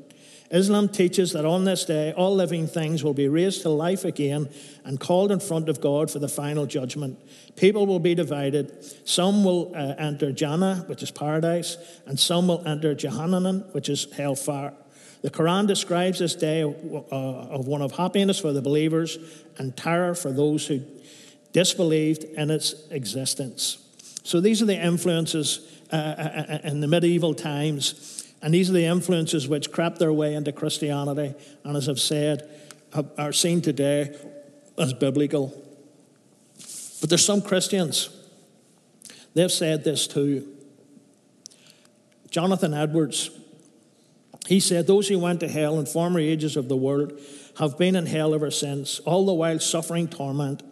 Islam 0.51 0.89
teaches 0.89 1.33
that 1.33 1.45
on 1.45 1.65
this 1.65 1.85
day, 1.85 2.13
all 2.13 2.35
living 2.35 2.67
things 2.67 3.05
will 3.05 3.15
be 3.15 3.29
raised 3.29 3.63
to 3.63 3.69
life 3.69 4.05
again 4.05 4.49
and 4.85 4.99
called 4.99 5.31
in 5.31 5.41
front 5.41 5.69
of 5.69 5.81
God 5.81 6.11
for 6.11 6.19
the 6.19 6.29
final 6.29 6.65
judgment. 6.65 7.19
People 7.57 7.87
will 7.87 7.99
be 7.99 8.15
divided. 8.15 8.73
Some 9.07 9.45
will 9.45 9.73
uh, 9.75 9.95
enter 9.99 10.33
Jannah, 10.33 10.85
which 10.87 11.03
is 11.03 11.11
paradise, 11.11 11.77
and 12.07 12.19
some 12.19 12.49
will 12.49 12.67
enter 12.67 12.95
Jahannam, 12.95 13.73
which 13.75 13.89
is 13.89 14.11
hellfire. 14.13 14.73
The 15.21 15.31
Quran 15.31 15.67
describes 15.67 16.21
this 16.21 16.35
day 16.35 16.63
of, 16.63 16.75
uh, 17.13 17.17
of 17.17 17.67
one 17.67 17.83
of 17.83 17.93
happiness 17.93 18.39
for 18.39 18.53
the 18.53 18.63
believers 18.63 19.19
and 19.59 19.77
terror 19.77 20.15
for 20.15 20.33
those 20.33 20.67
who 20.67 20.81
disbelieved 21.53 22.25
in 22.25 22.51
its 22.51 22.75
existence. 22.91 23.79
So 24.23 24.41
these 24.41 24.63
are 24.63 24.67
the 24.67 24.81
influences 24.81 25.67
uh, 25.91 25.97
uh, 25.97 26.45
uh, 26.49 26.59
in 26.65 26.81
the 26.81 26.87
medieval 26.87 27.35
times, 27.35 28.18
and 28.43 28.55
these 28.55 28.71
are 28.71 28.75
the 28.75 28.85
influences 28.85 29.49
which 29.49 29.73
crept 29.73 29.99
their 29.99 30.13
way 30.13 30.35
into 30.35 30.53
Christianity, 30.53 31.35
and 31.65 31.77
as 31.77 31.89
I've 31.89 32.01
said, 32.01 32.49
uh, 32.93 33.03
are 33.17 33.33
seen 33.33 33.61
today 33.61 34.17
as 34.79 34.93
biblical. 34.93 35.49
But 37.01 37.11
there's 37.11 37.25
some 37.25 37.43
Christians, 37.43 38.11
they've 39.35 39.51
said 39.51 39.85
this 39.85 40.07
too. 40.07 40.49
Jonathan 42.31 42.75
Edwards, 42.75 43.31
he 44.47 44.61
said, 44.61 44.87
Those 44.87 45.09
who 45.09 45.19
went 45.19 45.41
to 45.41 45.49
hell 45.49 45.79
in 45.79 45.87
former 45.87 46.21
ages 46.21 46.57
of 46.57 46.69
the 46.69 46.77
world 46.77 47.19
have 47.59 47.77
been 47.79 47.97
in 47.97 48.07
hell 48.07 48.35
ever 48.35 48.51
since, 48.51 49.01
all 49.01 49.27
the 49.27 49.35
while 49.35 49.59
suffering 49.59 50.09
torment 50.09 50.63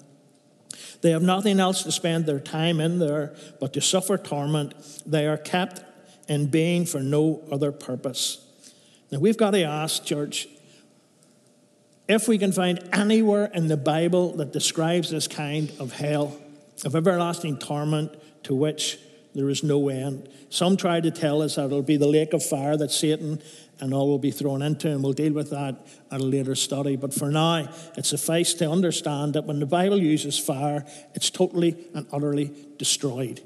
they 1.07 1.11
have 1.11 1.22
nothing 1.22 1.61
else 1.61 1.83
to 1.85 1.92
spend 1.92 2.26
their 2.26 2.40
time 2.40 2.81
in 2.81 2.98
there 2.98 3.35
but 3.61 3.72
to 3.74 3.81
suffer 3.81 4.16
torment. 4.18 4.74
They 5.07 5.26
are 5.26 5.37
kept 5.37 5.86
in 6.28 6.46
being 6.46 6.86
for 6.86 7.00
no 7.00 7.42
other 7.50 7.72
purpose. 7.72 8.44
Now 9.10 9.18
we've 9.18 9.36
got 9.36 9.52
to 9.52 9.62
ask, 9.62 10.04
church, 10.04 10.48
if 12.08 12.28
we 12.28 12.38
can 12.38 12.52
find 12.52 12.88
anywhere 12.92 13.50
in 13.52 13.68
the 13.68 13.76
Bible 13.76 14.36
that 14.36 14.52
describes 14.52 15.10
this 15.10 15.26
kind 15.26 15.72
of 15.78 15.92
hell, 15.92 16.38
of 16.84 16.94
everlasting 16.94 17.58
torment 17.58 18.12
to 18.44 18.54
which 18.54 18.98
there 19.34 19.48
is 19.48 19.62
no 19.62 19.88
end. 19.88 20.28
Some 20.50 20.76
try 20.76 21.00
to 21.00 21.10
tell 21.10 21.42
us 21.42 21.56
that 21.56 21.66
it'll 21.66 21.82
be 21.82 21.96
the 21.96 22.06
lake 22.06 22.32
of 22.32 22.42
fire 22.42 22.76
that 22.76 22.90
Satan 22.90 23.42
and 23.80 23.92
all 23.92 24.08
will 24.08 24.18
be 24.18 24.30
thrown 24.30 24.62
into, 24.62 24.90
and 24.90 25.02
we'll 25.02 25.12
deal 25.12 25.34
with 25.34 25.50
that 25.50 25.76
at 26.10 26.20
a 26.20 26.24
later 26.24 26.54
study. 26.54 26.96
But 26.96 27.12
for 27.12 27.30
now, 27.30 27.68
it 27.96 28.06
suffices 28.06 28.54
to 28.54 28.70
understand 28.70 29.34
that 29.34 29.44
when 29.44 29.60
the 29.60 29.66
Bible 29.66 29.98
uses 29.98 30.38
fire, 30.38 30.86
it's 31.14 31.28
totally 31.28 31.76
and 31.94 32.06
utterly 32.12 32.52
destroyed. 32.78 33.42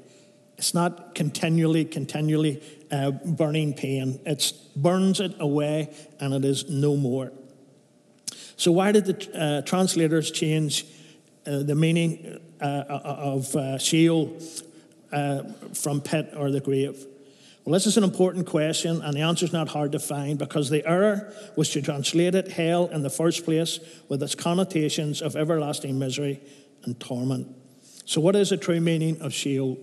It's 0.61 0.75
not 0.75 1.15
continually, 1.15 1.85
continually 1.85 2.61
uh, 2.91 3.09
burning 3.09 3.73
pain. 3.73 4.19
It 4.27 4.53
burns 4.75 5.19
it 5.19 5.33
away, 5.39 5.91
and 6.19 6.35
it 6.35 6.45
is 6.45 6.69
no 6.69 6.95
more. 6.95 7.31
So, 8.57 8.71
why 8.71 8.91
did 8.91 9.05
the 9.05 9.41
uh, 9.41 9.61
translators 9.63 10.29
change 10.29 10.85
uh, 11.47 11.63
the 11.63 11.73
meaning 11.73 12.39
uh, 12.61 12.65
of 12.65 13.55
uh, 13.55 13.79
Sheol 13.79 14.37
uh, 15.11 15.45
from 15.73 15.99
pit 15.99 16.31
or 16.37 16.51
the 16.51 16.59
grave? 16.59 17.07
Well, 17.65 17.73
this 17.73 17.87
is 17.87 17.97
an 17.97 18.03
important 18.03 18.45
question, 18.45 19.01
and 19.01 19.15
the 19.15 19.21
answer 19.21 19.45
is 19.45 19.53
not 19.53 19.69
hard 19.69 19.93
to 19.93 19.99
find 19.99 20.37
because 20.37 20.69
the 20.69 20.87
error 20.87 21.33
was 21.55 21.71
to 21.71 21.81
translate 21.81 22.35
it 22.35 22.49
hell 22.49 22.87
in 22.89 23.01
the 23.01 23.09
first 23.09 23.45
place 23.45 23.79
with 24.09 24.21
its 24.21 24.35
connotations 24.35 25.23
of 25.23 25.35
everlasting 25.35 25.97
misery 25.97 26.39
and 26.83 26.99
torment. 26.99 27.47
So, 28.05 28.21
what 28.21 28.35
is 28.35 28.51
the 28.51 28.57
true 28.57 28.79
meaning 28.79 29.19
of 29.21 29.33
Sheol? 29.33 29.79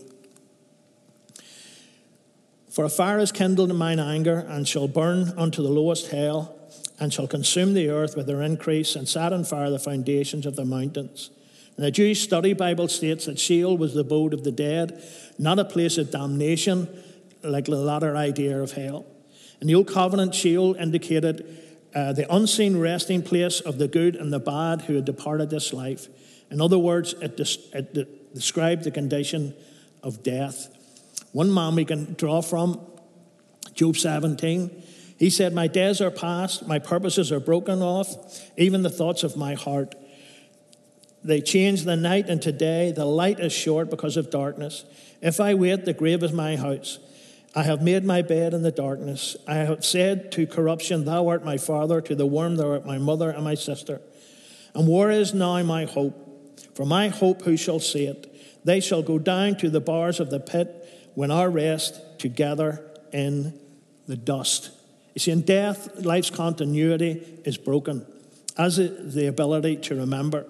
For 2.71 2.85
a 2.85 2.89
fire 2.89 3.19
is 3.19 3.33
kindled 3.33 3.71
in 3.71 3.77
mine 3.77 3.99
anger 3.99 4.45
and 4.49 4.69
shall 4.69 4.89
burn 4.89 5.33
unto 5.37 5.63
the 5.63 5.71
lowest 5.71 6.11
hell. 6.11 6.55
and 7.01 7.13
shall 7.13 7.29
consume 7.29 7.75
the 7.75 7.89
earth 7.89 8.17
with 8.17 8.27
their 8.27 8.43
increase 8.43 8.97
and 8.97 9.09
set 9.09 9.33
on 9.33 9.45
fire 9.45 9.71
the 9.71 9.79
foundations 9.79 10.47
of 10.47 10.57
the 10.57 10.65
mountains. 10.65 11.31
And 11.77 11.87
the 11.87 11.91
Jewish 11.91 12.23
Study 12.23 12.55
Bible 12.55 12.89
states 12.89 13.27
that 13.27 13.39
Sheol 13.39 13.79
was 13.79 13.95
the 13.95 14.01
abode 14.01 14.35
of 14.35 14.43
the 14.43 14.51
dead, 14.51 15.01
not 15.39 15.61
a 15.61 15.65
place 15.65 15.97
of 15.97 16.11
damnation 16.11 16.89
like 17.43 17.67
the 17.67 17.77
latter 17.77 18.17
idea 18.17 18.61
of 18.61 18.73
hell. 18.73 19.07
In 19.61 19.69
the 19.69 19.77
Old 19.77 19.87
Covenant, 19.87 20.35
Sheol 20.35 20.75
indicated 20.75 21.47
uh, 21.95 22.13
the 22.13 22.33
unseen 22.35 22.79
resting 22.79 23.23
place 23.23 23.61
of 23.61 23.79
the 23.79 23.89
good 23.89 24.17
and 24.17 24.33
the 24.33 24.41
bad 24.41 24.83
who 24.83 24.95
had 24.95 25.05
departed 25.05 25.51
this 25.51 25.73
life. 25.73 26.09
In 26.51 26.61
other 26.61 26.79
words, 26.79 27.15
it, 27.23 27.37
des- 27.37 27.61
it 27.73 27.95
de- 27.95 28.07
described 28.35 28.85
the 28.85 28.91
condition 28.91 29.55
of 30.03 30.23
death. 30.23 30.75
One 31.39 31.55
man 31.55 31.77
we 31.77 31.85
can 31.85 32.15
draw 32.15 32.43
from, 32.43 32.81
Job 33.73 33.97
17, 33.97 34.83
he 35.21 35.31
said, 35.31 35.55
My 35.55 35.69
days 35.69 36.01
are 36.01 36.11
past, 36.11 36.67
my 36.67 36.81
purposes 36.81 37.31
are 37.31 37.39
broken 37.39 37.81
off, 37.81 38.51
even 38.57 38.83
the 38.83 38.91
thoughts 38.91 39.23
of 39.23 39.37
my 39.37 39.55
heart. 39.55 39.95
They 41.23 41.41
change 41.41 41.85
the 41.85 41.95
night 41.95 42.29
into 42.29 42.51
day, 42.51 42.91
the 42.91 43.05
light 43.05 43.39
is 43.39 43.53
short 43.53 43.89
because 43.89 44.17
of 44.17 44.31
darkness. 44.31 44.85
If 45.23 45.39
I 45.39 45.55
wait, 45.55 45.85
the 45.85 45.93
grave 45.93 46.25
is 46.25 46.33
my 46.33 46.57
house. 46.57 46.99
I 47.55 47.63
have 47.63 47.83
made 47.83 48.03
my 48.03 48.21
bed 48.21 48.53
in 48.53 48.63
the 48.63 48.73
darkness. 48.73 49.37
I 49.47 49.59
have 49.59 49.85
said 49.85 50.33
to 50.33 50.45
corruption, 50.45 51.05
Thou 51.05 51.29
art 51.29 51.45
my 51.45 51.57
father, 51.57 52.01
to 52.01 52.17
the 52.17 52.27
worm, 52.27 52.57
Thou 52.57 52.73
art 52.73 52.85
my 52.85 52.99
mother 52.99 53.31
and 53.31 53.45
my 53.45 53.55
sister. 53.55 54.01
And 54.75 54.89
where 54.89 55.13
is 55.13 55.33
now 55.35 55.63
my 55.63 55.85
hope? 55.85 56.51
For 56.75 56.85
my 56.85 57.11
hope, 57.11 57.43
who 57.43 57.57
shall 57.57 57.79
see 57.79 58.07
it? 58.07 58.25
They 58.65 58.81
shall 58.81 59.05
go 59.05 59.21
down 59.21 59.55
to 59.59 59.71
the 59.71 59.81
bars 59.81 60.19
of 60.19 60.31
the 60.31 60.41
pit 60.41 60.87
when 61.19 61.33
our 61.33 61.51
rest 61.51 62.01
together 62.21 62.81
in 63.13 63.53
the 64.07 64.17
dust. 64.17 64.71
You 65.15 65.19
see, 65.19 65.33
in 65.33 65.41
death, 65.41 66.05
life's 66.05 66.31
continuity 66.31 67.41
is 67.45 67.59
broken, 67.59 68.07
as 68.57 68.79
is 68.79 69.17
the 69.17 69.27
ability 69.27 69.79
to 69.79 69.97
remember. 69.97 70.47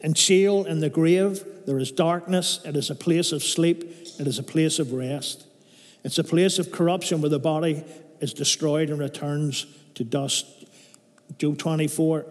In 0.00 0.14
Sheol, 0.14 0.64
in 0.64 0.80
the 0.80 0.90
grave, 0.90 1.44
there 1.64 1.78
is 1.78 1.92
darkness. 1.92 2.58
It 2.64 2.74
is 2.74 2.90
a 2.90 2.96
place 2.96 3.30
of 3.30 3.44
sleep, 3.44 3.84
it 4.18 4.26
is 4.26 4.40
a 4.40 4.42
place 4.42 4.80
of 4.80 4.92
rest. 4.92 5.46
It's 6.02 6.18
a 6.18 6.24
place 6.24 6.58
of 6.58 6.72
corruption 6.72 7.20
where 7.20 7.30
the 7.30 7.38
body 7.38 7.84
is 8.18 8.34
destroyed 8.34 8.90
and 8.90 8.98
returns 8.98 9.64
to 9.94 10.02
dust. 10.02 10.44
Job 11.38 11.56
24. 11.56 12.26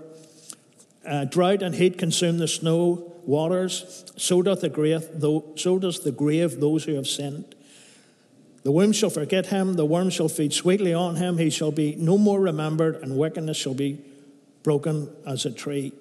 Uh, 1.08 1.24
drought 1.24 1.62
and 1.62 1.76
heat 1.76 1.98
consume 1.98 2.40
the 2.40 2.48
snow 2.50 3.14
waters, 3.26 4.06
so 4.18 4.42
doth 4.42 4.62
the 4.62 4.70
grave, 4.70 5.08
so 5.56 5.80
does 5.80 6.00
the 6.02 6.12
grave 6.12 6.60
those 6.60 6.84
who 6.84 6.96
have 6.96 7.08
sinned. 7.08 7.53
The 8.64 8.72
womb 8.72 8.94
shall 8.94 9.10
forget 9.10 9.48
him, 9.48 9.74
the 9.74 9.86
worm 9.86 10.10
shall 10.10 10.30
feed 10.30 10.54
sweetly 10.54 10.94
on 10.94 11.18
him, 11.18 11.38
he 11.38 11.50
shall 11.50 11.72
be 11.72 11.96
no 11.98 12.18
more 12.18 12.40
remembered, 12.40 12.96
and 12.96 13.18
wickedness 13.18 13.58
shall 13.58 13.74
be 13.74 14.00
broken 14.64 15.10
as 15.26 15.46
a 15.46 15.52
tree. 15.52 15.92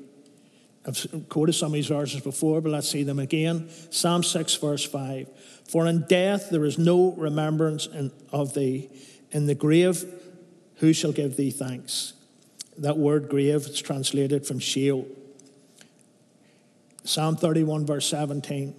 I've 0.87 1.29
quoted 1.29 1.53
some 1.53 1.69
of 1.69 1.73
these 1.75 1.89
verses 1.89 2.21
before, 2.21 2.61
but 2.61 2.71
let's 2.71 2.89
see 2.89 3.03
them 3.03 3.19
again. 3.19 3.69
Psalm 3.91 4.23
6, 4.23 4.57
verse 4.57 4.85
5. 4.85 5.29
For 5.69 5.87
in 5.87 6.05
death 6.09 6.51
there 6.51 6.65
is 6.65 6.79
no 6.79 7.13
remembrance 7.13 7.87
in, 7.87 8.11
of 8.33 8.55
thee. 8.55 8.91
In 9.31 9.47
the 9.47 9.55
grave, 9.55 10.05
who 10.77 10.93
shall 10.93 11.13
give 11.13 11.37
thee 11.37 11.51
thanks? 11.51 12.15
That 12.79 12.99
word 12.99 13.29
grave 13.29 13.67
is 13.67 13.81
translated 13.81 14.47
from 14.47 14.59
Sheol. 14.59 15.07
Psalm 17.05 17.37
31, 17.37 17.87
verse 17.87 18.07
17. 18.09 18.75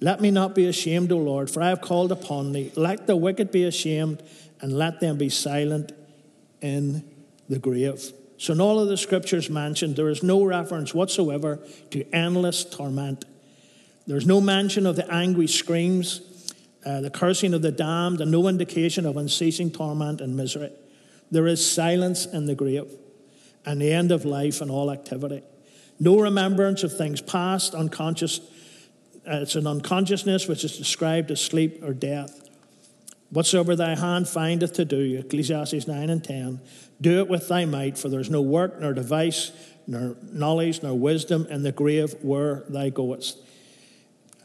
Let 0.00 0.20
me 0.20 0.30
not 0.30 0.54
be 0.54 0.66
ashamed, 0.66 1.10
O 1.10 1.18
Lord, 1.18 1.50
for 1.50 1.62
I 1.62 1.68
have 1.68 1.80
called 1.80 2.12
upon 2.12 2.52
thee. 2.52 2.72
Let 2.76 3.06
the 3.06 3.16
wicked 3.16 3.50
be 3.50 3.64
ashamed, 3.64 4.22
and 4.60 4.76
let 4.76 5.00
them 5.00 5.16
be 5.18 5.28
silent 5.28 5.92
in 6.60 7.04
the 7.48 7.58
grave. 7.58 8.12
So, 8.38 8.52
in 8.52 8.60
all 8.60 8.78
of 8.78 8.88
the 8.88 8.96
scriptures 8.96 9.48
mentioned, 9.48 9.96
there 9.96 10.10
is 10.10 10.22
no 10.22 10.44
reference 10.44 10.92
whatsoever 10.92 11.58
to 11.90 12.04
endless 12.14 12.64
torment. 12.64 13.24
There's 14.06 14.26
no 14.26 14.40
mention 14.40 14.86
of 14.86 14.96
the 14.96 15.10
angry 15.12 15.46
screams, 15.46 16.20
uh, 16.84 17.00
the 17.00 17.10
cursing 17.10 17.54
of 17.54 17.62
the 17.62 17.72
damned, 17.72 18.20
and 18.20 18.30
no 18.30 18.46
indication 18.46 19.06
of 19.06 19.16
unceasing 19.16 19.70
torment 19.70 20.20
and 20.20 20.36
misery. 20.36 20.70
There 21.30 21.46
is 21.46 21.68
silence 21.68 22.26
in 22.26 22.46
the 22.46 22.54
grave 22.54 22.86
and 23.64 23.80
the 23.80 23.92
end 23.92 24.12
of 24.12 24.24
life 24.24 24.60
and 24.60 24.70
all 24.70 24.90
activity. 24.90 25.42
No 25.98 26.20
remembrance 26.20 26.84
of 26.84 26.96
things 26.96 27.20
past, 27.20 27.74
unconscious 27.74 28.40
Uh, 29.26 29.40
it's 29.40 29.56
an 29.56 29.66
unconsciousness 29.66 30.46
which 30.46 30.62
is 30.62 30.78
described 30.78 31.30
as 31.30 31.40
sleep 31.40 31.82
or 31.82 31.92
death. 31.92 32.48
Whatsoever 33.30 33.74
thy 33.74 33.96
hand 33.96 34.28
findeth 34.28 34.74
to 34.74 34.84
do, 34.84 35.18
Ecclesiastes 35.18 35.88
9 35.88 36.10
and 36.10 36.22
10, 36.22 36.60
do 37.00 37.18
it 37.18 37.28
with 37.28 37.48
thy 37.48 37.64
might, 37.64 37.98
for 37.98 38.08
there 38.08 38.20
is 38.20 38.30
no 38.30 38.40
work, 38.40 38.80
nor 38.80 38.92
device, 38.92 39.50
nor 39.86 40.16
knowledge, 40.22 40.82
nor 40.82 40.94
wisdom 40.94 41.46
in 41.50 41.62
the 41.62 41.72
grave 41.72 42.14
where 42.22 42.62
thou 42.68 42.88
goest. 42.88 43.38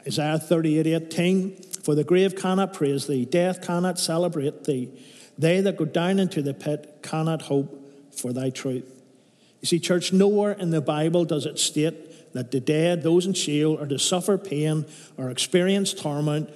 Isaiah 0.04 0.38
38 0.38 0.86
18, 0.86 1.62
for 1.84 1.94
the 1.94 2.02
grave 2.02 2.34
cannot 2.34 2.72
praise 2.72 3.06
thee, 3.06 3.24
death 3.24 3.62
cannot 3.64 4.00
celebrate 4.00 4.64
thee. 4.64 4.90
They 5.38 5.60
that 5.60 5.76
go 5.76 5.84
down 5.84 6.18
into 6.18 6.42
the 6.42 6.54
pit 6.54 6.98
cannot 7.02 7.42
hope 7.42 7.78
for 8.14 8.32
thy 8.32 8.50
truth. 8.50 8.84
You 9.60 9.66
see, 9.66 9.78
church, 9.78 10.12
nowhere 10.12 10.52
in 10.52 10.70
the 10.70 10.80
Bible 10.80 11.24
does 11.24 11.46
it 11.46 11.60
state 11.60 12.11
that 12.32 12.50
the 12.50 12.60
dead, 12.60 13.02
those 13.02 13.26
in 13.26 13.34
Sheol, 13.34 13.78
are 13.80 13.86
to 13.86 13.98
suffer 13.98 14.38
pain 14.38 14.86
or 15.16 15.30
experience 15.30 15.92
torment, 15.92 16.50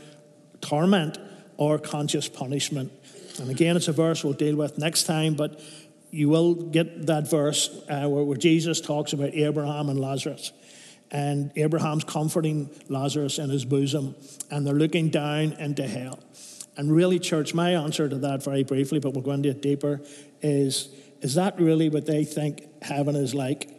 torment 0.61 1.19
or 1.57 1.79
conscious 1.79 2.29
punishment. 2.29 2.93
And 3.39 3.51
again, 3.51 3.77
it's 3.77 3.89
a 3.89 3.93
verse 3.93 4.25
we'll 4.25 4.33
deal 4.33 4.57
with 4.57 4.79
next 4.79 5.05
time, 5.05 5.35
but 5.35 5.61
you 6.11 6.29
will 6.29 6.55
get 6.55 7.07
that 7.07 7.29
verse 7.29 7.69
uh, 7.89 8.09
where, 8.09 8.25
where 8.25 8.39
Jesus 8.39 8.81
talks 8.81 9.12
about 9.12 9.35
Abraham 9.35 9.89
and 9.89 10.01
Lazarus. 10.01 10.53
And 11.11 11.53
Abraham's 11.57 12.05
comforting 12.05 12.71
Lazarus 12.89 13.39
in 13.39 13.51
his 13.51 13.65
bosom, 13.65 14.17
and 14.51 14.67
they're 14.67 14.75
looking 14.75 15.09
down 15.09 15.53
into 15.53 15.87
hell. 15.87 16.19
And 16.77 16.91
really, 16.93 17.19
church, 17.19 17.55
my 17.55 17.71
answer 17.75 18.09
to 18.09 18.17
that 18.19 18.43
very 18.43 18.65
briefly, 18.65 18.99
but 18.99 19.12
we'll 19.12 19.23
go 19.23 19.33
into 19.33 19.51
it 19.51 19.62
deeper, 19.62 20.01
is 20.43 20.89
is 21.23 21.35
that 21.35 21.59
really 21.59 21.89
what 21.89 22.07
they 22.07 22.25
think 22.25 22.83
heaven 22.83 23.17
is 23.17 23.35
like? 23.35 23.71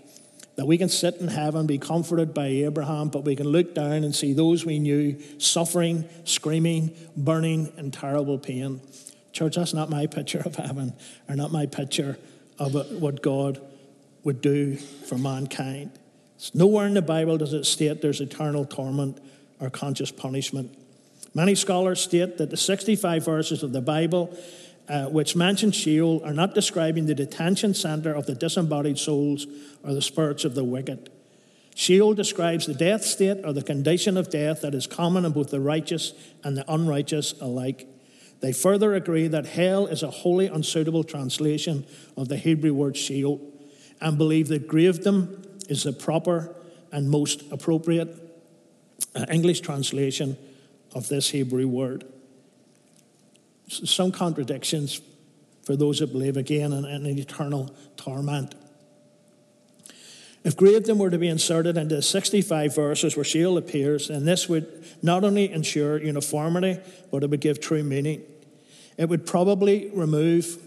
That 0.57 0.65
we 0.65 0.77
can 0.77 0.89
sit 0.89 1.15
in 1.17 1.27
heaven, 1.27 1.67
be 1.67 1.77
comforted 1.77 2.33
by 2.33 2.47
Abraham, 2.47 3.09
but 3.09 3.23
we 3.23 3.35
can 3.35 3.47
look 3.47 3.75
down 3.75 4.03
and 4.03 4.13
see 4.13 4.33
those 4.33 4.65
we 4.65 4.79
knew 4.79 5.17
suffering, 5.37 6.03
screaming, 6.25 6.93
burning 7.15 7.71
in 7.77 7.91
terrible 7.91 8.39
pain. 8.39 8.81
Church, 9.31 9.55
that's 9.55 9.73
not 9.73 9.89
my 9.89 10.07
picture 10.07 10.41
of 10.43 10.55
heaven, 10.55 10.93
or 11.29 11.35
not 11.35 11.51
my 11.51 11.67
picture 11.67 12.17
of 12.57 12.73
what 12.99 13.21
God 13.21 13.61
would 14.23 14.41
do 14.41 14.75
for 14.75 15.15
mankind. 15.17 15.91
It's 16.37 16.55
nowhere 16.55 16.87
in 16.87 16.95
the 16.95 17.03
Bible 17.03 17.37
does 17.37 17.53
it 17.53 17.65
state 17.65 18.01
there's 18.01 18.19
eternal 18.19 18.65
torment 18.65 19.19
or 19.59 19.69
conscious 19.69 20.11
punishment. 20.11 20.75
Many 21.35 21.53
scholars 21.53 22.01
state 22.01 22.39
that 22.39 22.49
the 22.49 22.57
65 22.57 23.23
verses 23.23 23.61
of 23.61 23.73
the 23.73 23.81
Bible 23.81 24.35
uh, 24.89 25.05
which 25.05 25.35
mention 25.35 25.71
Sheol 25.71 26.21
are 26.23 26.33
not 26.33 26.53
describing 26.53 27.05
the 27.05 27.15
detention 27.15 27.73
center 27.73 28.13
of 28.13 28.25
the 28.25 28.35
disembodied 28.35 28.97
souls 28.97 29.45
or 29.83 29.93
the 29.93 30.01
spirits 30.01 30.45
of 30.45 30.55
the 30.55 30.63
wicked. 30.63 31.09
Sheol 31.75 32.13
describes 32.13 32.65
the 32.65 32.73
death 32.73 33.03
state 33.03 33.41
or 33.43 33.53
the 33.53 33.61
condition 33.61 34.17
of 34.17 34.29
death 34.29 34.61
that 34.61 34.73
is 34.73 34.87
common 34.87 35.25
in 35.25 35.33
both 35.33 35.51
the 35.51 35.59
righteous 35.59 36.13
and 36.43 36.57
the 36.57 36.65
unrighteous 36.71 37.33
alike. 37.39 37.87
They 38.39 38.53
further 38.53 38.95
agree 38.95 39.27
that 39.27 39.45
hell 39.45 39.87
is 39.87 40.03
a 40.03 40.09
wholly 40.09 40.47
unsuitable 40.47 41.03
translation 41.03 41.85
of 42.15 42.29
the 42.29 42.37
Hebrew 42.37 42.73
word 42.73 42.97
Sheol 42.97 43.41
and 43.99 44.17
believe 44.17 44.47
that 44.47 44.67
gravedom 44.67 45.69
is 45.69 45.83
the 45.83 45.93
proper 45.93 46.55
and 46.91 47.09
most 47.09 47.43
appropriate 47.51 48.15
uh, 49.15 49.25
English 49.29 49.61
translation 49.61 50.37
of 50.95 51.09
this 51.09 51.29
Hebrew 51.29 51.67
word 51.67 52.05
some 53.67 54.11
contradictions 54.11 55.01
for 55.63 55.75
those 55.75 55.99
that 55.99 56.11
believe 56.11 56.37
again 56.37 56.71
in, 56.71 56.85
in 56.85 57.05
eternal 57.05 57.75
torment. 57.97 58.55
If 60.43 60.55
gravedom 60.55 60.97
were 60.97 61.09
to 61.09 61.17
be 61.17 61.27
inserted 61.27 61.75
into 61.75 61.95
the 61.95 62.01
65 62.01 62.73
verses 62.73 63.17
where 63.17 63.25
Sheol 63.25 63.57
appears, 63.57 64.07
then 64.07 64.23
this 64.23 64.47
would 64.47 64.85
not 65.01 65.25
only 65.25 65.51
ensure 65.51 66.01
uniformity, 66.01 66.79
but 67.11 67.23
it 67.23 67.29
would 67.29 67.41
give 67.41 67.59
true 67.59 67.83
meaning. 67.83 68.21
It 68.97 69.09
would 69.09 69.25
probably 69.25 69.91
remove 69.93 70.57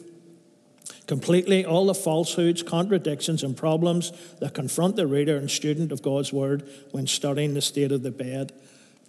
completely 1.07 1.65
all 1.65 1.87
the 1.87 1.95
falsehoods, 1.95 2.63
contradictions, 2.63 3.43
and 3.43 3.57
problems 3.57 4.13
that 4.41 4.53
confront 4.53 4.97
the 4.97 5.07
reader 5.07 5.39
and 5.39 5.51
student 5.51 5.93
of 5.93 6.03
God's 6.03 6.31
Word 6.31 6.69
when 6.91 7.07
studying 7.07 7.55
the 7.55 7.63
state 7.63 7.91
of 7.91 8.03
the 8.03 8.11
bed, 8.11 8.53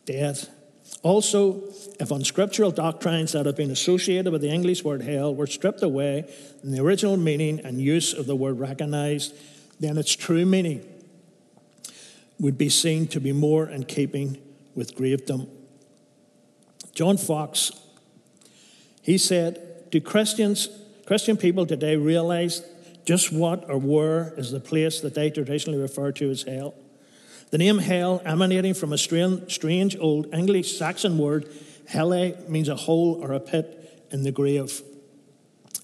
death, 0.06 0.50
also, 1.04 1.64
if 2.00 2.12
unscriptural 2.12 2.72
doctrines 2.72 3.32
that 3.32 3.46
have 3.46 3.56
been 3.56 3.72
associated 3.72 4.32
with 4.32 4.42
the 4.42 4.50
English 4.50 4.84
word 4.84 5.02
hell 5.02 5.34
were 5.34 5.48
stripped 5.48 5.82
away 5.82 6.32
and 6.62 6.74
the 6.74 6.82
original 6.82 7.18
meaning 7.18 7.60
and 7.64 7.82
use 7.82 8.14
of 8.14 8.28
the 8.28 8.36
word 8.36 8.60
recognized, 8.60 9.34
then 9.80 9.98
its 9.98 10.16
true 10.16 10.46
meaning 10.46 10.86
would 12.40 12.58
be 12.58 12.70
seen 12.70 13.08
to 13.08 13.20
be 13.20 13.32
more 13.32 13.68
in 13.68 13.84
keeping 13.84 14.38
with 14.76 14.96
gravedom. 14.96 15.48
John 16.94 17.18
Fox, 17.18 17.72
he 19.02 19.18
said, 19.18 19.90
Do 19.92 20.02
Christians, 20.02 20.70
Christian 21.06 21.38
people 21.38 21.66
today 21.66 21.96
realize 21.96 22.64
Just 23.06 23.32
what 23.32 23.68
or 23.70 23.78
where 23.78 24.34
is 24.38 24.52
the 24.52 24.60
place 24.60 25.02
that 25.02 25.16
they 25.16 25.30
traditionally 25.30 25.80
refer 25.80 26.12
to 26.14 26.30
as 26.30 26.44
hell? 26.44 26.76
The 27.52 27.58
name 27.58 27.80
hell, 27.80 28.22
emanating 28.26 28.74
from 28.74 28.94
a 28.94 28.98
strange 28.98 29.98
old 30.00 30.34
English 30.34 30.78
Saxon 30.78 31.18
word, 31.18 31.50
helle, 31.86 32.34
means 32.48 32.70
a 32.70 32.76
hole 32.76 33.20
or 33.22 33.34
a 33.34 33.42
pit 33.42 34.08
in 34.10 34.24
the 34.24 34.32
grave. 34.32 34.82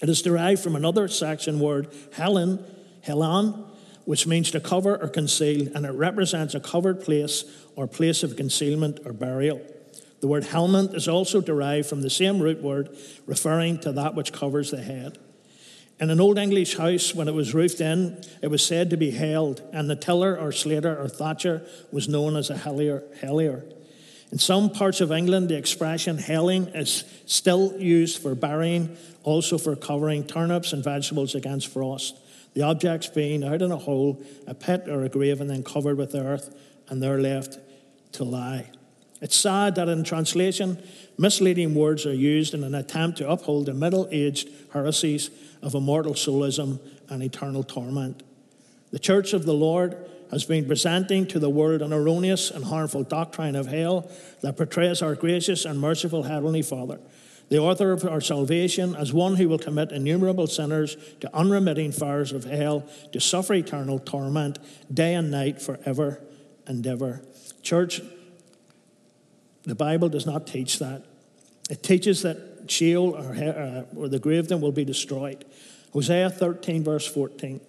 It 0.00 0.08
is 0.08 0.22
derived 0.22 0.62
from 0.62 0.76
another 0.76 1.08
Saxon 1.08 1.60
word, 1.60 1.88
helen, 2.12 2.64
helan, 3.06 3.66
which 4.06 4.26
means 4.26 4.50
to 4.52 4.60
cover 4.60 4.96
or 4.96 5.08
conceal, 5.08 5.68
and 5.74 5.84
it 5.84 5.90
represents 5.90 6.54
a 6.54 6.60
covered 6.60 7.02
place 7.02 7.44
or 7.76 7.86
place 7.86 8.22
of 8.22 8.36
concealment 8.36 9.00
or 9.04 9.12
burial. 9.12 9.60
The 10.20 10.26
word 10.26 10.44
helmet 10.44 10.94
is 10.94 11.06
also 11.06 11.42
derived 11.42 11.86
from 11.86 12.00
the 12.00 12.08
same 12.08 12.40
root 12.40 12.62
word, 12.62 12.96
referring 13.26 13.78
to 13.80 13.92
that 13.92 14.14
which 14.14 14.32
covers 14.32 14.70
the 14.70 14.82
head. 14.82 15.18
In 16.00 16.10
an 16.10 16.20
Old 16.20 16.38
English 16.38 16.76
house, 16.76 17.12
when 17.12 17.26
it 17.26 17.34
was 17.34 17.54
roofed 17.54 17.80
in, 17.80 18.22
it 18.40 18.48
was 18.48 18.64
said 18.64 18.90
to 18.90 18.96
be 18.96 19.10
held, 19.10 19.62
and 19.72 19.90
the 19.90 19.96
tiller 19.96 20.36
or 20.38 20.52
slater 20.52 20.96
or 20.96 21.08
thatcher 21.08 21.66
was 21.90 22.08
known 22.08 22.36
as 22.36 22.50
a 22.50 22.54
hellier. 22.54 23.02
hellier. 23.20 23.64
In 24.30 24.38
some 24.38 24.70
parts 24.70 25.00
of 25.00 25.10
England, 25.10 25.48
the 25.48 25.56
expression 25.56 26.18
helling 26.18 26.68
is 26.68 27.02
still 27.26 27.74
used 27.80 28.22
for 28.22 28.36
burying, 28.36 28.96
also 29.24 29.58
for 29.58 29.74
covering 29.74 30.24
turnips 30.24 30.72
and 30.72 30.84
vegetables 30.84 31.34
against 31.34 31.66
frost. 31.66 32.16
The 32.54 32.62
objects 32.62 33.08
being 33.08 33.42
out 33.42 33.62
in 33.62 33.72
a 33.72 33.76
hole, 33.76 34.22
a 34.46 34.54
pit 34.54 34.84
or 34.88 35.02
a 35.04 35.08
grave, 35.08 35.40
and 35.40 35.50
then 35.50 35.64
covered 35.64 35.96
with 35.96 36.14
earth, 36.14 36.54
and 36.88 37.02
there 37.02 37.20
left 37.20 37.58
to 38.12 38.24
lie. 38.24 38.70
It's 39.20 39.36
sad 39.36 39.74
that 39.74 39.88
in 39.88 40.04
translation, 40.04 40.82
misleading 41.16 41.74
words 41.74 42.06
are 42.06 42.14
used 42.14 42.54
in 42.54 42.62
an 42.62 42.74
attempt 42.74 43.18
to 43.18 43.28
uphold 43.28 43.66
the 43.66 43.74
middle 43.74 44.08
aged 44.10 44.48
heresies 44.72 45.30
of 45.62 45.74
immortal 45.74 46.14
soulism 46.14 46.78
and 47.08 47.22
eternal 47.22 47.64
torment. 47.64 48.22
The 48.92 48.98
Church 48.98 49.32
of 49.32 49.44
the 49.44 49.54
Lord 49.54 49.96
has 50.30 50.44
been 50.44 50.66
presenting 50.66 51.26
to 51.26 51.38
the 51.38 51.50
world 51.50 51.82
an 51.82 51.92
erroneous 51.92 52.50
and 52.50 52.64
harmful 52.64 53.02
doctrine 53.02 53.56
of 53.56 53.66
hell 53.66 54.10
that 54.42 54.56
portrays 54.56 55.02
our 55.02 55.14
gracious 55.14 55.64
and 55.64 55.80
merciful 55.80 56.24
Heavenly 56.24 56.62
Father, 56.62 57.00
the 57.48 57.58
author 57.58 57.92
of 57.92 58.04
our 58.04 58.20
salvation, 58.20 58.94
as 58.94 59.12
one 59.12 59.36
who 59.36 59.48
will 59.48 59.58
commit 59.58 59.90
innumerable 59.90 60.46
sinners 60.46 60.96
to 61.20 61.34
unremitting 61.34 61.92
fires 61.92 62.30
of 62.30 62.44
hell 62.44 62.86
to 63.12 63.20
suffer 63.20 63.54
eternal 63.54 63.98
torment 63.98 64.58
day 64.92 65.14
and 65.14 65.30
night 65.30 65.60
forever 65.60 66.20
and 66.66 66.86
ever. 66.86 67.22
Church, 67.62 68.02
the 69.68 69.74
Bible 69.74 70.08
does 70.08 70.26
not 70.26 70.46
teach 70.46 70.78
that. 70.78 71.02
It 71.70 71.82
teaches 71.82 72.22
that 72.22 72.38
Sheol 72.68 73.14
or, 73.14 73.34
uh, 73.34 73.84
or 73.96 74.08
the 74.08 74.18
grave 74.18 74.48
then 74.48 74.60
will 74.60 74.72
be 74.72 74.84
destroyed. 74.84 75.44
Hosea 75.92 76.30
13, 76.30 76.84
verse 76.84 77.06
14. 77.06 77.60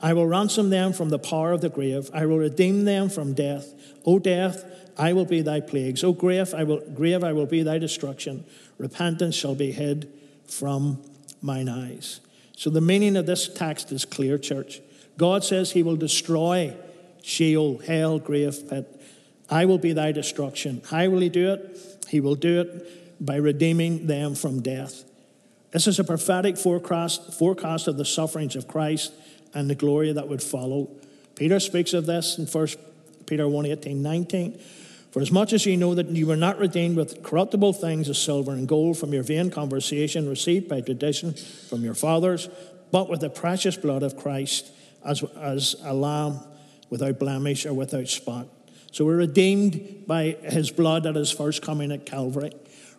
I 0.00 0.14
will 0.14 0.26
ransom 0.26 0.70
them 0.70 0.92
from 0.92 1.10
the 1.10 1.18
power 1.18 1.52
of 1.52 1.60
the 1.60 1.68
grave. 1.68 2.10
I 2.12 2.26
will 2.26 2.38
redeem 2.38 2.84
them 2.84 3.08
from 3.08 3.34
death. 3.34 3.72
O 4.04 4.18
death, 4.18 4.64
I 4.98 5.12
will 5.12 5.24
be 5.24 5.42
thy 5.42 5.60
plagues. 5.60 6.02
O 6.02 6.12
grave, 6.12 6.52
I 6.54 6.64
will, 6.64 6.80
grave, 6.92 7.22
I 7.22 7.32
will 7.32 7.46
be 7.46 7.62
thy 7.62 7.78
destruction. 7.78 8.44
Repentance 8.78 9.34
shall 9.34 9.54
be 9.54 9.72
hid 9.72 10.08
from 10.46 11.02
mine 11.40 11.68
eyes. 11.68 12.20
So 12.56 12.68
the 12.68 12.80
meaning 12.80 13.16
of 13.16 13.26
this 13.26 13.48
text 13.48 13.92
is 13.92 14.04
clear, 14.04 14.38
church. 14.38 14.80
God 15.16 15.44
says 15.44 15.72
he 15.72 15.82
will 15.82 15.96
destroy 15.96 16.76
Sheol, 17.22 17.78
hell, 17.78 18.18
grave, 18.18 18.68
pit. 18.68 19.00
I 19.52 19.66
will 19.66 19.76
be 19.76 19.92
thy 19.92 20.12
destruction. 20.12 20.80
How 20.88 21.10
will 21.10 21.20
he 21.20 21.28
do 21.28 21.52
it? 21.52 22.06
He 22.08 22.20
will 22.20 22.36
do 22.36 22.62
it 22.62 23.24
by 23.24 23.36
redeeming 23.36 24.06
them 24.06 24.34
from 24.34 24.62
death. 24.62 25.04
This 25.72 25.86
is 25.86 25.98
a 25.98 26.04
prophetic 26.04 26.56
forecast, 26.56 27.34
forecast 27.34 27.86
of 27.86 27.98
the 27.98 28.06
sufferings 28.06 28.56
of 28.56 28.66
Christ 28.66 29.12
and 29.52 29.68
the 29.68 29.74
glory 29.74 30.10
that 30.10 30.26
would 30.26 30.42
follow. 30.42 30.88
Peter 31.34 31.60
speaks 31.60 31.92
of 31.92 32.06
this 32.06 32.38
in 32.38 32.46
1 32.46 32.68
Peter 33.26 33.46
1 33.46 33.66
18, 33.66 34.02
19. 34.02 34.58
For 35.10 35.20
as 35.20 35.30
much 35.30 35.52
as 35.52 35.66
you 35.66 35.76
know 35.76 35.94
that 35.94 36.08
you 36.08 36.26
were 36.26 36.36
not 36.36 36.58
redeemed 36.58 36.96
with 36.96 37.22
corruptible 37.22 37.74
things 37.74 38.08
as 38.08 38.16
silver 38.16 38.52
and 38.52 38.66
gold 38.66 38.96
from 38.96 39.12
your 39.12 39.22
vain 39.22 39.50
conversation 39.50 40.30
received 40.30 40.66
by 40.66 40.80
tradition 40.80 41.34
from 41.68 41.84
your 41.84 41.94
fathers, 41.94 42.48
but 42.90 43.10
with 43.10 43.20
the 43.20 43.28
precious 43.28 43.76
blood 43.76 44.02
of 44.02 44.16
Christ 44.16 44.72
as, 45.04 45.22
as 45.36 45.76
a 45.82 45.92
lamb 45.92 46.40
without 46.88 47.18
blemish 47.18 47.66
or 47.66 47.74
without 47.74 48.08
spot. 48.08 48.46
So 48.92 49.06
we're 49.06 49.16
redeemed 49.16 50.04
by 50.06 50.36
his 50.42 50.70
blood 50.70 51.06
at 51.06 51.14
his 51.14 51.32
first 51.32 51.62
coming 51.62 51.90
at 51.90 52.04
Calvary. 52.04 52.52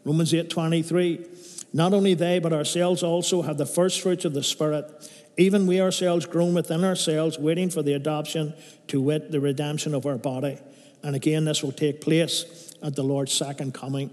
Romans 0.04 0.34
8 0.34 0.50
23. 0.50 1.26
Not 1.72 1.94
only 1.94 2.16
they, 2.16 2.40
but 2.40 2.52
ourselves 2.52 3.04
also 3.04 3.44
have 3.44 3.58
the 3.58 3.66
first 3.66 4.02
fruits 4.02 4.26
of 4.26 4.34
the 4.34 4.44
Spirit, 4.44 5.10
even 5.38 5.66
we 5.66 5.82
ourselves 5.82 6.26
groan 6.26 6.54
within 6.54 6.84
ourselves, 6.84 7.40
waiting 7.40 7.70
for 7.70 7.82
the 7.82 7.94
adoption, 7.94 8.54
to 8.88 9.02
wit, 9.02 9.32
the 9.32 9.40
redemption 9.40 9.94
of 9.96 10.06
our 10.06 10.18
body. 10.18 10.60
And 11.02 11.16
again, 11.16 11.46
this 11.46 11.64
will 11.64 11.72
take 11.72 12.02
place 12.02 12.74
at 12.82 12.96
the 12.96 13.04
Lord's 13.04 13.34
second 13.34 13.74
coming. 13.74 14.12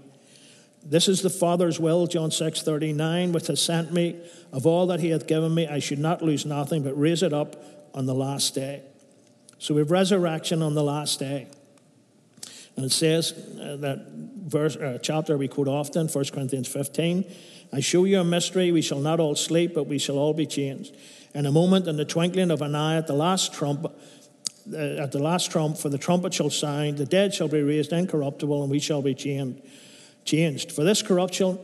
This 0.83 1.07
is 1.07 1.21
the 1.21 1.29
Father's 1.29 1.79
will, 1.79 2.07
John 2.07 2.31
6 2.31 2.61
39, 2.61 3.31
which 3.31 3.47
has 3.47 3.61
sent 3.61 3.91
me. 3.91 4.19
Of 4.51 4.67
all 4.67 4.85
that 4.87 4.99
he 4.99 5.09
hath 5.09 5.25
given 5.27 5.53
me, 5.53 5.67
I 5.67 5.79
should 5.79 5.99
not 5.99 6.21
lose 6.21 6.45
nothing, 6.45 6.83
but 6.83 6.99
raise 6.99 7.23
it 7.23 7.33
up 7.33 7.55
on 7.93 8.05
the 8.05 8.15
last 8.15 8.53
day. 8.53 8.83
So 9.57 9.73
we 9.75 9.81
have 9.81 9.91
resurrection 9.91 10.61
on 10.61 10.75
the 10.75 10.83
last 10.83 11.19
day. 11.19 11.47
And 12.75 12.85
it 12.85 12.91
says 12.91 13.33
uh, 13.33 13.77
that 13.77 14.05
verse, 14.07 14.75
uh, 14.75 14.99
chapter 15.01 15.37
we 15.37 15.47
quote 15.47 15.67
often, 15.67 16.07
1 16.07 16.25
Corinthians 16.25 16.67
15. 16.67 17.25
I 17.73 17.79
show 17.79 18.03
you 18.03 18.19
a 18.19 18.23
mystery. 18.23 18.71
We 18.71 18.81
shall 18.81 18.99
not 18.99 19.19
all 19.19 19.35
sleep, 19.35 19.73
but 19.73 19.85
we 19.85 19.97
shall 19.97 20.17
all 20.17 20.33
be 20.33 20.45
changed. 20.45 20.95
In 21.33 21.45
a 21.45 21.51
moment, 21.51 21.87
in 21.87 21.95
the 21.95 22.05
twinkling 22.05 22.51
of 22.51 22.61
an 22.61 22.75
eye, 22.75 22.97
at 22.97 23.07
the 23.07 23.13
last 23.13 23.53
trump, 23.53 23.85
uh, 23.85 24.77
at 24.77 25.11
the 25.11 25.19
last 25.19 25.51
trump, 25.51 25.77
for 25.77 25.89
the 25.89 25.97
trumpet 25.97 26.33
shall 26.33 26.49
sound, 26.49 26.97
the 26.97 27.05
dead 27.05 27.33
shall 27.33 27.47
be 27.47 27.61
raised 27.61 27.93
incorruptible, 27.93 28.61
and 28.61 28.69
we 28.69 28.79
shall 28.79 29.01
be 29.01 29.13
changed. 29.13 29.61
Changed. 30.25 30.71
For 30.71 30.83
this 30.83 31.01
corruption, 31.01 31.57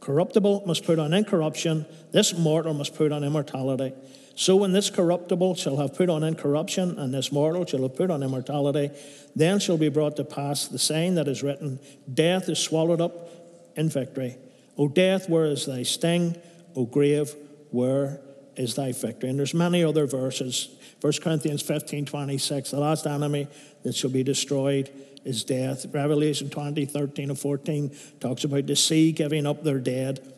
corruptible 0.00 0.64
must 0.66 0.84
put 0.84 0.98
on 0.98 1.12
incorruption. 1.12 1.86
This 2.12 2.36
mortal 2.36 2.74
must 2.74 2.94
put 2.94 3.12
on 3.12 3.22
immortality. 3.22 3.92
So 4.34 4.56
when 4.56 4.72
this 4.72 4.90
corruptible 4.90 5.54
shall 5.56 5.76
have 5.78 5.94
put 5.94 6.08
on 6.08 6.22
incorruption, 6.22 6.98
and 6.98 7.12
this 7.12 7.30
mortal 7.30 7.66
shall 7.66 7.82
have 7.82 7.96
put 7.96 8.10
on 8.10 8.22
immortality, 8.22 8.90
then 9.36 9.58
shall 9.58 9.76
be 9.76 9.88
brought 9.88 10.16
to 10.16 10.24
pass 10.24 10.66
the 10.66 10.78
saying 10.78 11.16
that 11.16 11.28
is 11.28 11.42
written 11.42 11.78
Death 12.12 12.48
is 12.48 12.58
swallowed 12.58 13.00
up 13.00 13.28
in 13.76 13.88
victory. 13.88 14.36
O 14.78 14.88
death, 14.88 15.28
where 15.28 15.44
is 15.44 15.66
thy 15.66 15.82
sting? 15.82 16.36
O 16.74 16.86
grave, 16.86 17.34
where 17.70 18.20
is 18.56 18.74
thy 18.74 18.92
victory? 18.92 19.28
And 19.28 19.38
there's 19.38 19.54
many 19.54 19.84
other 19.84 20.06
verses. 20.06 20.68
1 21.00 21.12
Corinthians 21.22 21.62
15 21.62 22.06
26, 22.06 22.70
the 22.70 22.80
last 22.80 23.06
enemy 23.06 23.48
that 23.82 23.94
shall 23.94 24.10
be 24.10 24.22
destroyed 24.22 24.90
is 25.24 25.44
death. 25.44 25.86
Revelation 25.92 26.50
20, 26.50 26.86
13 26.86 27.30
and 27.30 27.38
14 27.38 27.94
talks 28.20 28.44
about 28.44 28.66
the 28.66 28.76
sea 28.76 29.12
giving 29.12 29.46
up 29.46 29.62
their 29.64 29.78
dead, 29.78 30.34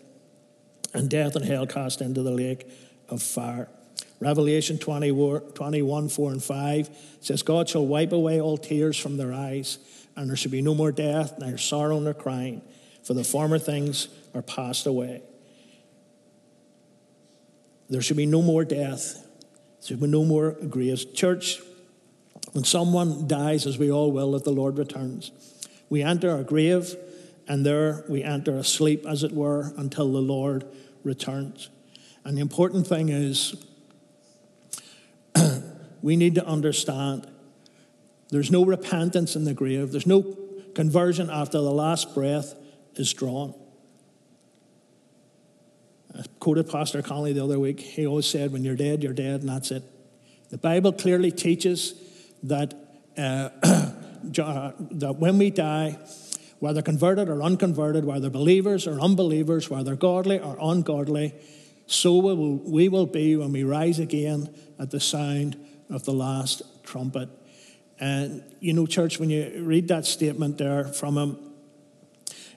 and 0.94 1.08
death 1.08 1.36
and 1.36 1.44
hell 1.44 1.66
cast 1.66 2.00
into 2.00 2.22
the 2.22 2.30
lake 2.30 2.68
of 3.08 3.22
fire. 3.22 3.68
Revelation 4.22 4.78
20, 4.78 5.10
21, 5.52 6.08
4 6.08 6.30
and 6.30 6.42
5 6.42 6.90
says, 7.20 7.42
God 7.42 7.68
shall 7.68 7.84
wipe 7.84 8.12
away 8.12 8.40
all 8.40 8.56
tears 8.56 8.96
from 8.96 9.16
their 9.16 9.32
eyes, 9.32 9.78
and 10.14 10.30
there 10.30 10.36
shall 10.36 10.52
be 10.52 10.62
no 10.62 10.76
more 10.76 10.92
death, 10.92 11.40
neither 11.40 11.58
sorrow 11.58 11.98
nor 11.98 12.14
crying, 12.14 12.62
for 13.02 13.14
the 13.14 13.24
former 13.24 13.58
things 13.58 14.06
are 14.32 14.42
passed 14.42 14.86
away. 14.86 15.22
There 17.90 18.00
shall 18.00 18.16
be 18.16 18.26
no 18.26 18.42
more 18.42 18.64
death. 18.64 19.14
There 19.80 19.88
should 19.88 20.00
be 20.00 20.06
no 20.06 20.24
more 20.24 20.52
graves. 20.52 21.04
Church, 21.04 21.60
when 22.52 22.62
someone 22.62 23.26
dies, 23.26 23.66
as 23.66 23.76
we 23.76 23.90
all 23.90 24.12
will 24.12 24.36
if 24.36 24.44
the 24.44 24.52
Lord 24.52 24.78
returns, 24.78 25.32
we 25.90 26.00
enter 26.00 26.30
our 26.30 26.44
grave, 26.44 26.94
and 27.48 27.66
there 27.66 28.04
we 28.08 28.22
enter 28.22 28.56
a 28.56 28.62
sleep, 28.62 29.04
as 29.04 29.24
it 29.24 29.32
were, 29.32 29.72
until 29.76 30.12
the 30.12 30.22
Lord 30.22 30.64
returns. 31.02 31.70
And 32.24 32.36
the 32.36 32.40
important 32.40 32.86
thing 32.86 33.08
is, 33.08 33.56
we 36.02 36.16
need 36.16 36.34
to 36.34 36.44
understand 36.44 37.26
there's 38.30 38.50
no 38.50 38.64
repentance 38.64 39.36
in 39.36 39.44
the 39.44 39.54
grave, 39.54 39.92
there's 39.92 40.06
no 40.06 40.36
conversion 40.74 41.30
after 41.30 41.58
the 41.58 41.70
last 41.70 42.14
breath 42.14 42.54
is 42.96 43.12
drawn. 43.12 43.54
I 46.18 46.24
quoted 46.40 46.68
Pastor 46.68 47.02
Conley 47.02 47.32
the 47.32 47.44
other 47.44 47.58
week. 47.58 47.80
He 47.80 48.06
always 48.06 48.26
said, 48.26 48.52
When 48.52 48.64
you're 48.64 48.76
dead, 48.76 49.02
you're 49.02 49.12
dead, 49.12 49.40
and 49.40 49.48
that's 49.48 49.70
it. 49.70 49.82
The 50.50 50.58
Bible 50.58 50.92
clearly 50.92 51.30
teaches 51.30 51.94
that, 52.42 52.74
uh, 53.16 53.48
that 54.22 55.16
when 55.18 55.38
we 55.38 55.50
die, 55.50 55.98
whether 56.58 56.82
converted 56.82 57.28
or 57.28 57.42
unconverted, 57.42 58.04
whether 58.04 58.30
believers 58.30 58.86
or 58.86 59.00
unbelievers, 59.00 59.70
whether 59.70 59.96
godly 59.96 60.38
or 60.38 60.56
ungodly, 60.60 61.34
so 61.86 62.16
we 62.18 62.34
will 62.34 62.56
we 62.58 62.88
will 62.88 63.06
be 63.06 63.36
when 63.36 63.52
we 63.52 63.64
rise 63.64 63.98
again 63.98 64.54
at 64.78 64.90
the 64.90 65.00
sound 65.00 65.56
of 65.92 66.04
the 66.04 66.12
last 66.12 66.62
trumpet. 66.84 67.28
And, 68.00 68.42
you 68.60 68.72
know, 68.72 68.86
church, 68.86 69.20
when 69.20 69.30
you 69.30 69.62
read 69.64 69.88
that 69.88 70.06
statement 70.06 70.58
there 70.58 70.84
from 70.84 71.16
him, 71.16 71.38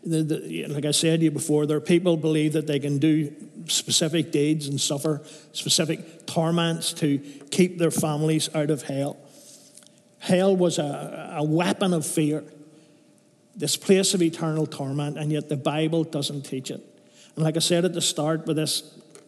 the, 0.04 0.24
the, 0.24 0.68
like 0.68 0.86
I 0.86 0.92
said 0.92 1.20
to 1.20 1.26
you 1.26 1.32
before, 1.32 1.66
there 1.66 1.78
are 1.78 1.82
people 1.82 2.16
believe 2.16 2.54
that 2.54 2.68
they 2.68 2.80
can 2.80 3.00
do 3.00 3.34
specific 3.68 4.32
deeds 4.32 4.68
and 4.68 4.80
suffer 4.80 5.22
specific 5.52 6.28
torments 6.28 6.94
to 6.94 7.18
keep 7.50 7.80
their 7.80 7.92
families 7.92 8.54
out 8.54 8.70
of 8.70 8.84
hell. 8.84 9.18
Hell 10.20 10.56
was 10.56 10.80
a, 10.80 11.36
a 11.38 11.44
weapon 11.44 11.94
of 11.94 12.06
fear, 12.06 12.44
this 13.56 13.78
place 13.78 14.14
of 14.14 14.22
eternal 14.22 14.66
torment, 14.66 15.18
and 15.18 15.32
yet 15.32 15.50
the 15.50 15.58
Bible 15.58 16.04
doesn't 16.04 16.44
teach 16.44 16.70
it. 16.70 16.82
And 17.36 17.44
like 17.44 17.56
I 17.56 17.60
said 17.60 17.86
at 17.86 17.94
the 17.94 18.02
start, 18.02 18.46
with 18.46 18.58
this 18.58 18.82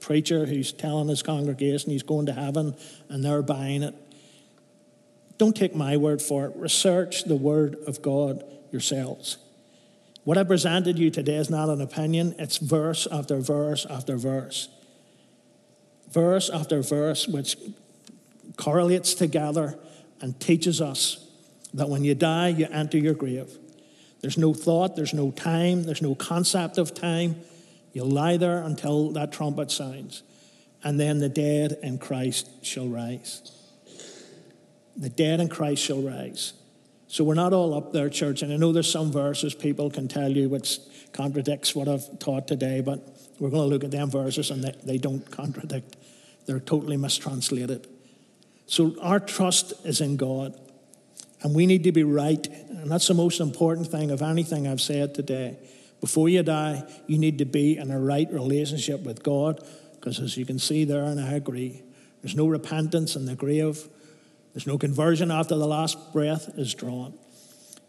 preacher 0.08 0.46
who's 0.46 0.72
telling 0.72 1.10
his 1.10 1.22
congregation 1.22 1.92
he's 1.92 2.02
going 2.02 2.26
to 2.26 2.32
heaven 2.32 2.74
and 3.10 3.26
they're 3.26 3.42
buying 3.42 3.84
it, 3.84 3.94
don't 5.38 5.54
take 5.54 5.76
my 5.76 5.98
word 5.98 6.22
for 6.22 6.46
it. 6.46 6.56
Research 6.56 7.26
the 7.26 7.36
Word 7.36 7.76
of 7.86 8.02
God 8.02 8.42
yourselves. 8.72 9.38
What 10.24 10.38
I 10.38 10.46
presented 10.46 10.98
you 10.98 11.12
today 11.12 11.36
is 11.36 11.50
not 11.50 11.68
an 11.68 11.82
opinion, 11.82 12.36
it's 12.40 12.56
verse 12.56 13.06
after 13.12 13.40
verse 13.40 13.86
after 13.90 14.16
verse. 14.16 14.70
Verse 16.10 16.50
after 16.50 16.82
verse, 16.82 17.28
which 17.28 17.58
correlates 18.56 19.14
together 19.14 19.78
and 20.22 20.40
teaches 20.40 20.80
us 20.80 21.30
that 21.74 21.90
when 21.90 22.06
you 22.06 22.16
die, 22.16 22.48
you 22.48 22.66
enter 22.72 22.98
your 22.98 23.14
grave. 23.14 23.58
There's 24.22 24.38
no 24.38 24.54
thought, 24.54 24.96
there's 24.96 25.14
no 25.14 25.32
time, 25.32 25.84
there's 25.84 26.02
no 26.02 26.16
concept 26.16 26.78
of 26.78 26.94
time. 26.94 27.42
You'll 27.98 28.12
lie 28.12 28.38
there 28.38 28.62
until 28.62 29.10
that 29.14 29.32
trumpet 29.32 29.72
sounds, 29.72 30.22
and 30.84 31.00
then 31.00 31.18
the 31.18 31.30
dead 31.30 31.80
in 31.82 31.98
Christ 31.98 32.64
shall 32.64 32.88
rise. 32.88 33.52
The 34.96 35.10
dead 35.10 35.40
in 35.40 35.50
Christ 35.50 35.84
shall 35.84 36.04
rise. 36.04 36.54
So 37.08 37.24
we're 37.24 37.34
not 37.34 37.54
all 37.54 37.74
up 37.74 37.94
there, 37.94 38.08
church, 38.08 38.44
and 38.44 38.54
I 38.54 38.58
know 38.58 38.72
there's 38.72 38.92
some 38.92 39.12
verses 39.12 39.56
people 39.56 39.90
can 39.90 40.08
tell 40.08 40.30
you 40.30 40.48
which 40.48 40.78
contradicts 41.12 41.74
what 41.74 41.88
I've 41.88 42.20
taught 42.20 42.48
today, 42.48 42.82
but 42.82 43.00
we're 43.40 43.50
going 43.50 43.68
to 43.68 43.68
look 43.68 43.84
at 43.84 43.90
them 43.90 44.12
verses 44.12 44.52
and 44.52 44.64
they, 44.64 44.76
they 44.84 44.98
don't 45.00 45.32
contradict. 45.32 45.96
They're 46.46 46.60
totally 46.60 46.98
mistranslated. 46.98 47.88
So 48.68 48.96
our 49.02 49.20
trust 49.20 49.74
is 49.84 50.02
in 50.02 50.18
God, 50.18 50.54
and 51.42 51.56
we 51.56 51.66
need 51.66 51.84
to 51.86 51.92
be 51.92 52.04
right, 52.04 52.46
and 52.46 52.92
that's 52.92 53.08
the 53.08 53.16
most 53.16 53.40
important 53.40 53.88
thing 53.88 54.12
of 54.12 54.22
anything 54.22 54.68
I've 54.68 54.82
said 54.82 55.16
today. 55.16 55.58
Before 56.00 56.30
you 56.30 56.44
die, 56.44 56.84
you 57.08 57.18
need 57.18 57.40
to 57.40 57.46
be 57.46 57.78
in 57.78 57.92
a 57.92 58.00
right 58.00 58.32
relationship 58.32 59.02
with 59.02 59.24
God, 59.24 59.64
because 59.96 60.20
as 60.20 60.38
you 60.38 60.46
can 60.46 60.60
see 60.60 60.86
there, 60.86 61.04
and 61.04 61.20
I 61.20 61.34
agree, 61.34 61.84
there's 62.22 62.36
no 62.36 62.48
repentance 62.48 63.16
in 63.16 63.26
the 63.26 63.36
grave. 63.36 63.88
There's 64.54 64.68
no 64.68 64.78
conversion 64.78 65.32
after 65.32 65.56
the 65.56 65.68
last 65.68 66.14
breath 66.14 66.50
is 66.58 66.74
drawn. 66.74 67.14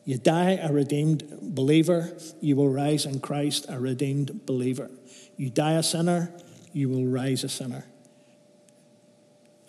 You 0.05 0.19
die 0.19 0.53
a 0.53 0.73
redeemed 0.73 1.25
believer, 1.43 2.17
you 2.41 2.57
will 2.57 2.69
rise 2.69 3.05
in 3.05 3.21
Christ 3.21 3.67
a 3.69 3.79
redeemed 3.79 4.47
believer. 4.47 4.91
You 5.37 5.51
die 5.51 5.73
a 5.73 5.83
sinner, 5.83 6.33
you 6.73 6.89
will 6.89 7.07
rise 7.07 7.45
a 7.45 7.49
sinner. 7.49 7.85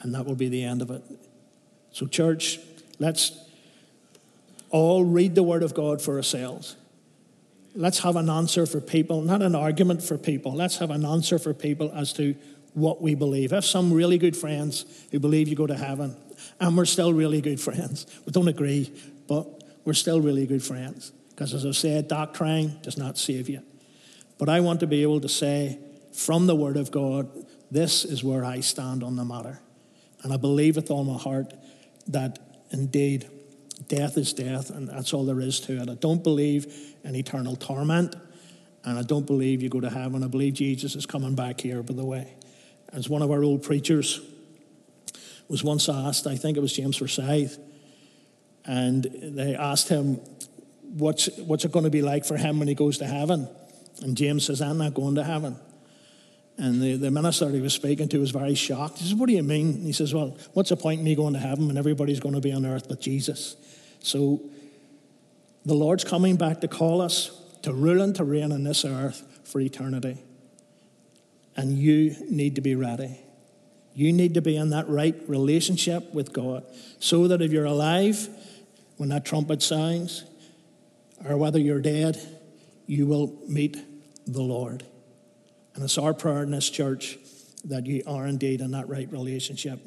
And 0.01 0.15
that 0.15 0.25
will 0.25 0.35
be 0.35 0.47
the 0.47 0.63
end 0.63 0.81
of 0.81 0.91
it. 0.91 1.03
So, 1.91 2.05
church, 2.05 2.59
let's 2.99 3.37
all 4.69 5.03
read 5.03 5.35
the 5.35 5.43
Word 5.43 5.63
of 5.63 5.73
God 5.73 6.01
for 6.01 6.15
ourselves. 6.15 6.75
Let's 7.75 7.99
have 7.99 8.15
an 8.15 8.29
answer 8.29 8.65
for 8.65 8.81
people, 8.81 9.21
not 9.21 9.41
an 9.41 9.55
argument 9.55 10.01
for 10.03 10.17
people. 10.17 10.53
Let's 10.53 10.77
have 10.77 10.89
an 10.89 11.05
answer 11.05 11.37
for 11.37 11.53
people 11.53 11.91
as 11.93 12.13
to 12.13 12.35
what 12.73 13.01
we 13.01 13.15
believe. 13.15 13.51
I 13.51 13.55
have 13.55 13.65
some 13.65 13.93
really 13.93 14.17
good 14.17 14.35
friends 14.35 14.85
who 15.11 15.19
believe 15.19 15.47
you 15.47 15.55
go 15.55 15.67
to 15.67 15.77
heaven 15.77 16.15
and 16.59 16.77
we're 16.77 16.85
still 16.85 17.13
really 17.13 17.41
good 17.41 17.59
friends. 17.59 18.05
We 18.25 18.31
don't 18.31 18.47
agree, 18.47 18.91
but 19.27 19.47
we're 19.85 19.93
still 19.93 20.21
really 20.21 20.45
good 20.45 20.63
friends. 20.63 21.11
Because 21.29 21.53
as 21.53 21.65
I've 21.65 21.75
said, 21.75 22.07
doctrine 22.07 22.79
does 22.81 22.97
not 22.97 23.17
save 23.17 23.49
you. 23.49 23.61
But 24.37 24.49
I 24.49 24.59
want 24.59 24.79
to 24.81 24.87
be 24.87 25.03
able 25.03 25.21
to 25.21 25.29
say 25.29 25.79
from 26.13 26.47
the 26.47 26.55
Word 26.55 26.77
of 26.77 26.91
God, 26.91 27.29
this 27.71 28.03
is 28.03 28.23
where 28.23 28.43
I 28.43 28.61
stand 28.61 29.03
on 29.03 29.15
the 29.15 29.25
matter. 29.25 29.59
And 30.23 30.33
I 30.33 30.37
believe 30.37 30.75
with 30.75 30.91
all 30.91 31.03
my 31.03 31.17
heart 31.17 31.53
that 32.07 32.39
indeed 32.71 33.29
death 33.89 34.17
is 34.17 34.31
death, 34.31 34.69
and 34.69 34.87
that's 34.87 35.13
all 35.13 35.25
there 35.25 35.41
is 35.41 35.59
to 35.61 35.81
it. 35.81 35.89
I 35.89 35.95
don't 35.95 36.23
believe 36.23 36.95
in 37.03 37.15
eternal 37.15 37.57
torment, 37.57 38.15
and 38.85 38.97
I 38.97 39.01
don't 39.01 39.25
believe 39.25 39.61
you 39.61 39.67
go 39.67 39.81
to 39.81 39.89
heaven. 39.89 40.23
I 40.23 40.27
believe 40.27 40.53
Jesus 40.53 40.95
is 40.95 41.05
coming 41.05 41.35
back 41.35 41.59
here, 41.59 41.83
by 41.83 41.93
the 41.93 42.05
way. 42.05 42.33
As 42.93 43.09
one 43.09 43.21
of 43.21 43.29
our 43.29 43.43
old 43.43 43.63
preachers 43.63 44.21
was 45.49 45.63
once 45.63 45.89
asked, 45.89 46.27
I 46.27 46.37
think 46.37 46.55
it 46.55 46.61
was 46.61 46.71
James 46.71 46.97
Forsyth, 46.97 47.57
and 48.65 49.03
they 49.03 49.55
asked 49.55 49.89
him, 49.89 50.21
what's, 50.97 51.27
what's 51.37 51.65
it 51.65 51.71
going 51.71 51.85
to 51.85 51.91
be 51.91 52.01
like 52.01 52.25
for 52.25 52.37
him 52.37 52.59
when 52.59 52.67
he 52.67 52.75
goes 52.75 52.99
to 52.99 53.07
heaven? 53.07 53.49
And 54.01 54.15
James 54.15 54.45
says, 54.45 54.61
I'm 54.61 54.77
not 54.77 54.93
going 54.93 55.15
to 55.15 55.23
heaven. 55.23 55.57
And 56.57 56.81
the, 56.81 56.95
the 56.95 57.11
minister 57.11 57.49
he 57.49 57.61
was 57.61 57.73
speaking 57.73 58.09
to 58.09 58.19
was 58.19 58.31
very 58.31 58.53
shocked. 58.53 58.97
He 58.97 59.05
says, 59.05 59.15
What 59.15 59.27
do 59.27 59.33
you 59.33 59.43
mean? 59.43 59.75
And 59.75 59.85
he 59.85 59.93
says, 59.93 60.13
Well, 60.13 60.37
what's 60.53 60.69
the 60.69 60.77
point 60.77 60.99
in 60.99 61.05
me 61.05 61.15
going 61.15 61.33
to 61.33 61.39
heaven 61.39 61.67
when 61.67 61.77
everybody's 61.77 62.19
going 62.19 62.35
to 62.35 62.41
be 62.41 62.51
on 62.51 62.65
earth 62.65 62.89
but 62.89 62.99
Jesus? 62.99 63.55
So 63.99 64.41
the 65.65 65.73
Lord's 65.73 66.03
coming 66.03 66.35
back 66.35 66.61
to 66.61 66.67
call 66.67 67.01
us 67.01 67.31
to 67.63 67.73
rule 67.73 68.01
and 68.01 68.15
to 68.15 68.23
reign 68.23 68.51
on 68.51 68.63
this 68.63 68.85
earth 68.85 69.23
for 69.43 69.59
eternity. 69.59 70.17
And 71.55 71.77
you 71.77 72.15
need 72.29 72.55
to 72.55 72.61
be 72.61 72.75
ready. 72.75 73.19
You 73.93 74.13
need 74.13 74.35
to 74.35 74.41
be 74.41 74.55
in 74.55 74.69
that 74.69 74.87
right 74.87 75.15
relationship 75.27 76.13
with 76.13 76.31
God 76.31 76.63
so 76.99 77.27
that 77.27 77.41
if 77.41 77.51
you're 77.51 77.65
alive 77.65 78.29
when 78.97 79.09
that 79.09 79.25
trumpet 79.25 79.61
sounds, 79.61 80.25
or 81.25 81.37
whether 81.37 81.59
you're 81.59 81.81
dead, 81.81 82.17
you 82.85 83.07
will 83.07 83.33
meet 83.47 83.77
the 84.25 84.41
Lord. 84.41 84.83
And 85.75 85.83
it's 85.83 85.97
our 85.97 86.13
prayer 86.13 86.43
in 86.43 86.51
this 86.51 86.69
church 86.69 87.17
that 87.65 87.85
you 87.85 88.03
are 88.07 88.25
indeed 88.25 88.61
in 88.61 88.71
that 88.71 88.87
right 88.87 89.11
relationship 89.11 89.79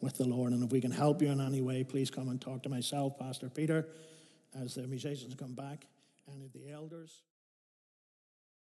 with 0.00 0.16
the 0.16 0.26
Lord. 0.26 0.52
And 0.52 0.62
if 0.62 0.70
we 0.70 0.80
can 0.80 0.90
help 0.90 1.22
you 1.22 1.28
in 1.28 1.40
any 1.40 1.60
way, 1.60 1.84
please 1.84 2.10
come 2.10 2.28
and 2.28 2.40
talk 2.40 2.62
to 2.64 2.68
myself, 2.68 3.18
Pastor 3.18 3.48
Peter, 3.48 3.88
as 4.60 4.74
the 4.74 4.86
musicians 4.86 5.34
come 5.34 5.54
back, 5.54 5.86
and 6.26 6.50
the 6.52 6.70
elders. 6.70 7.22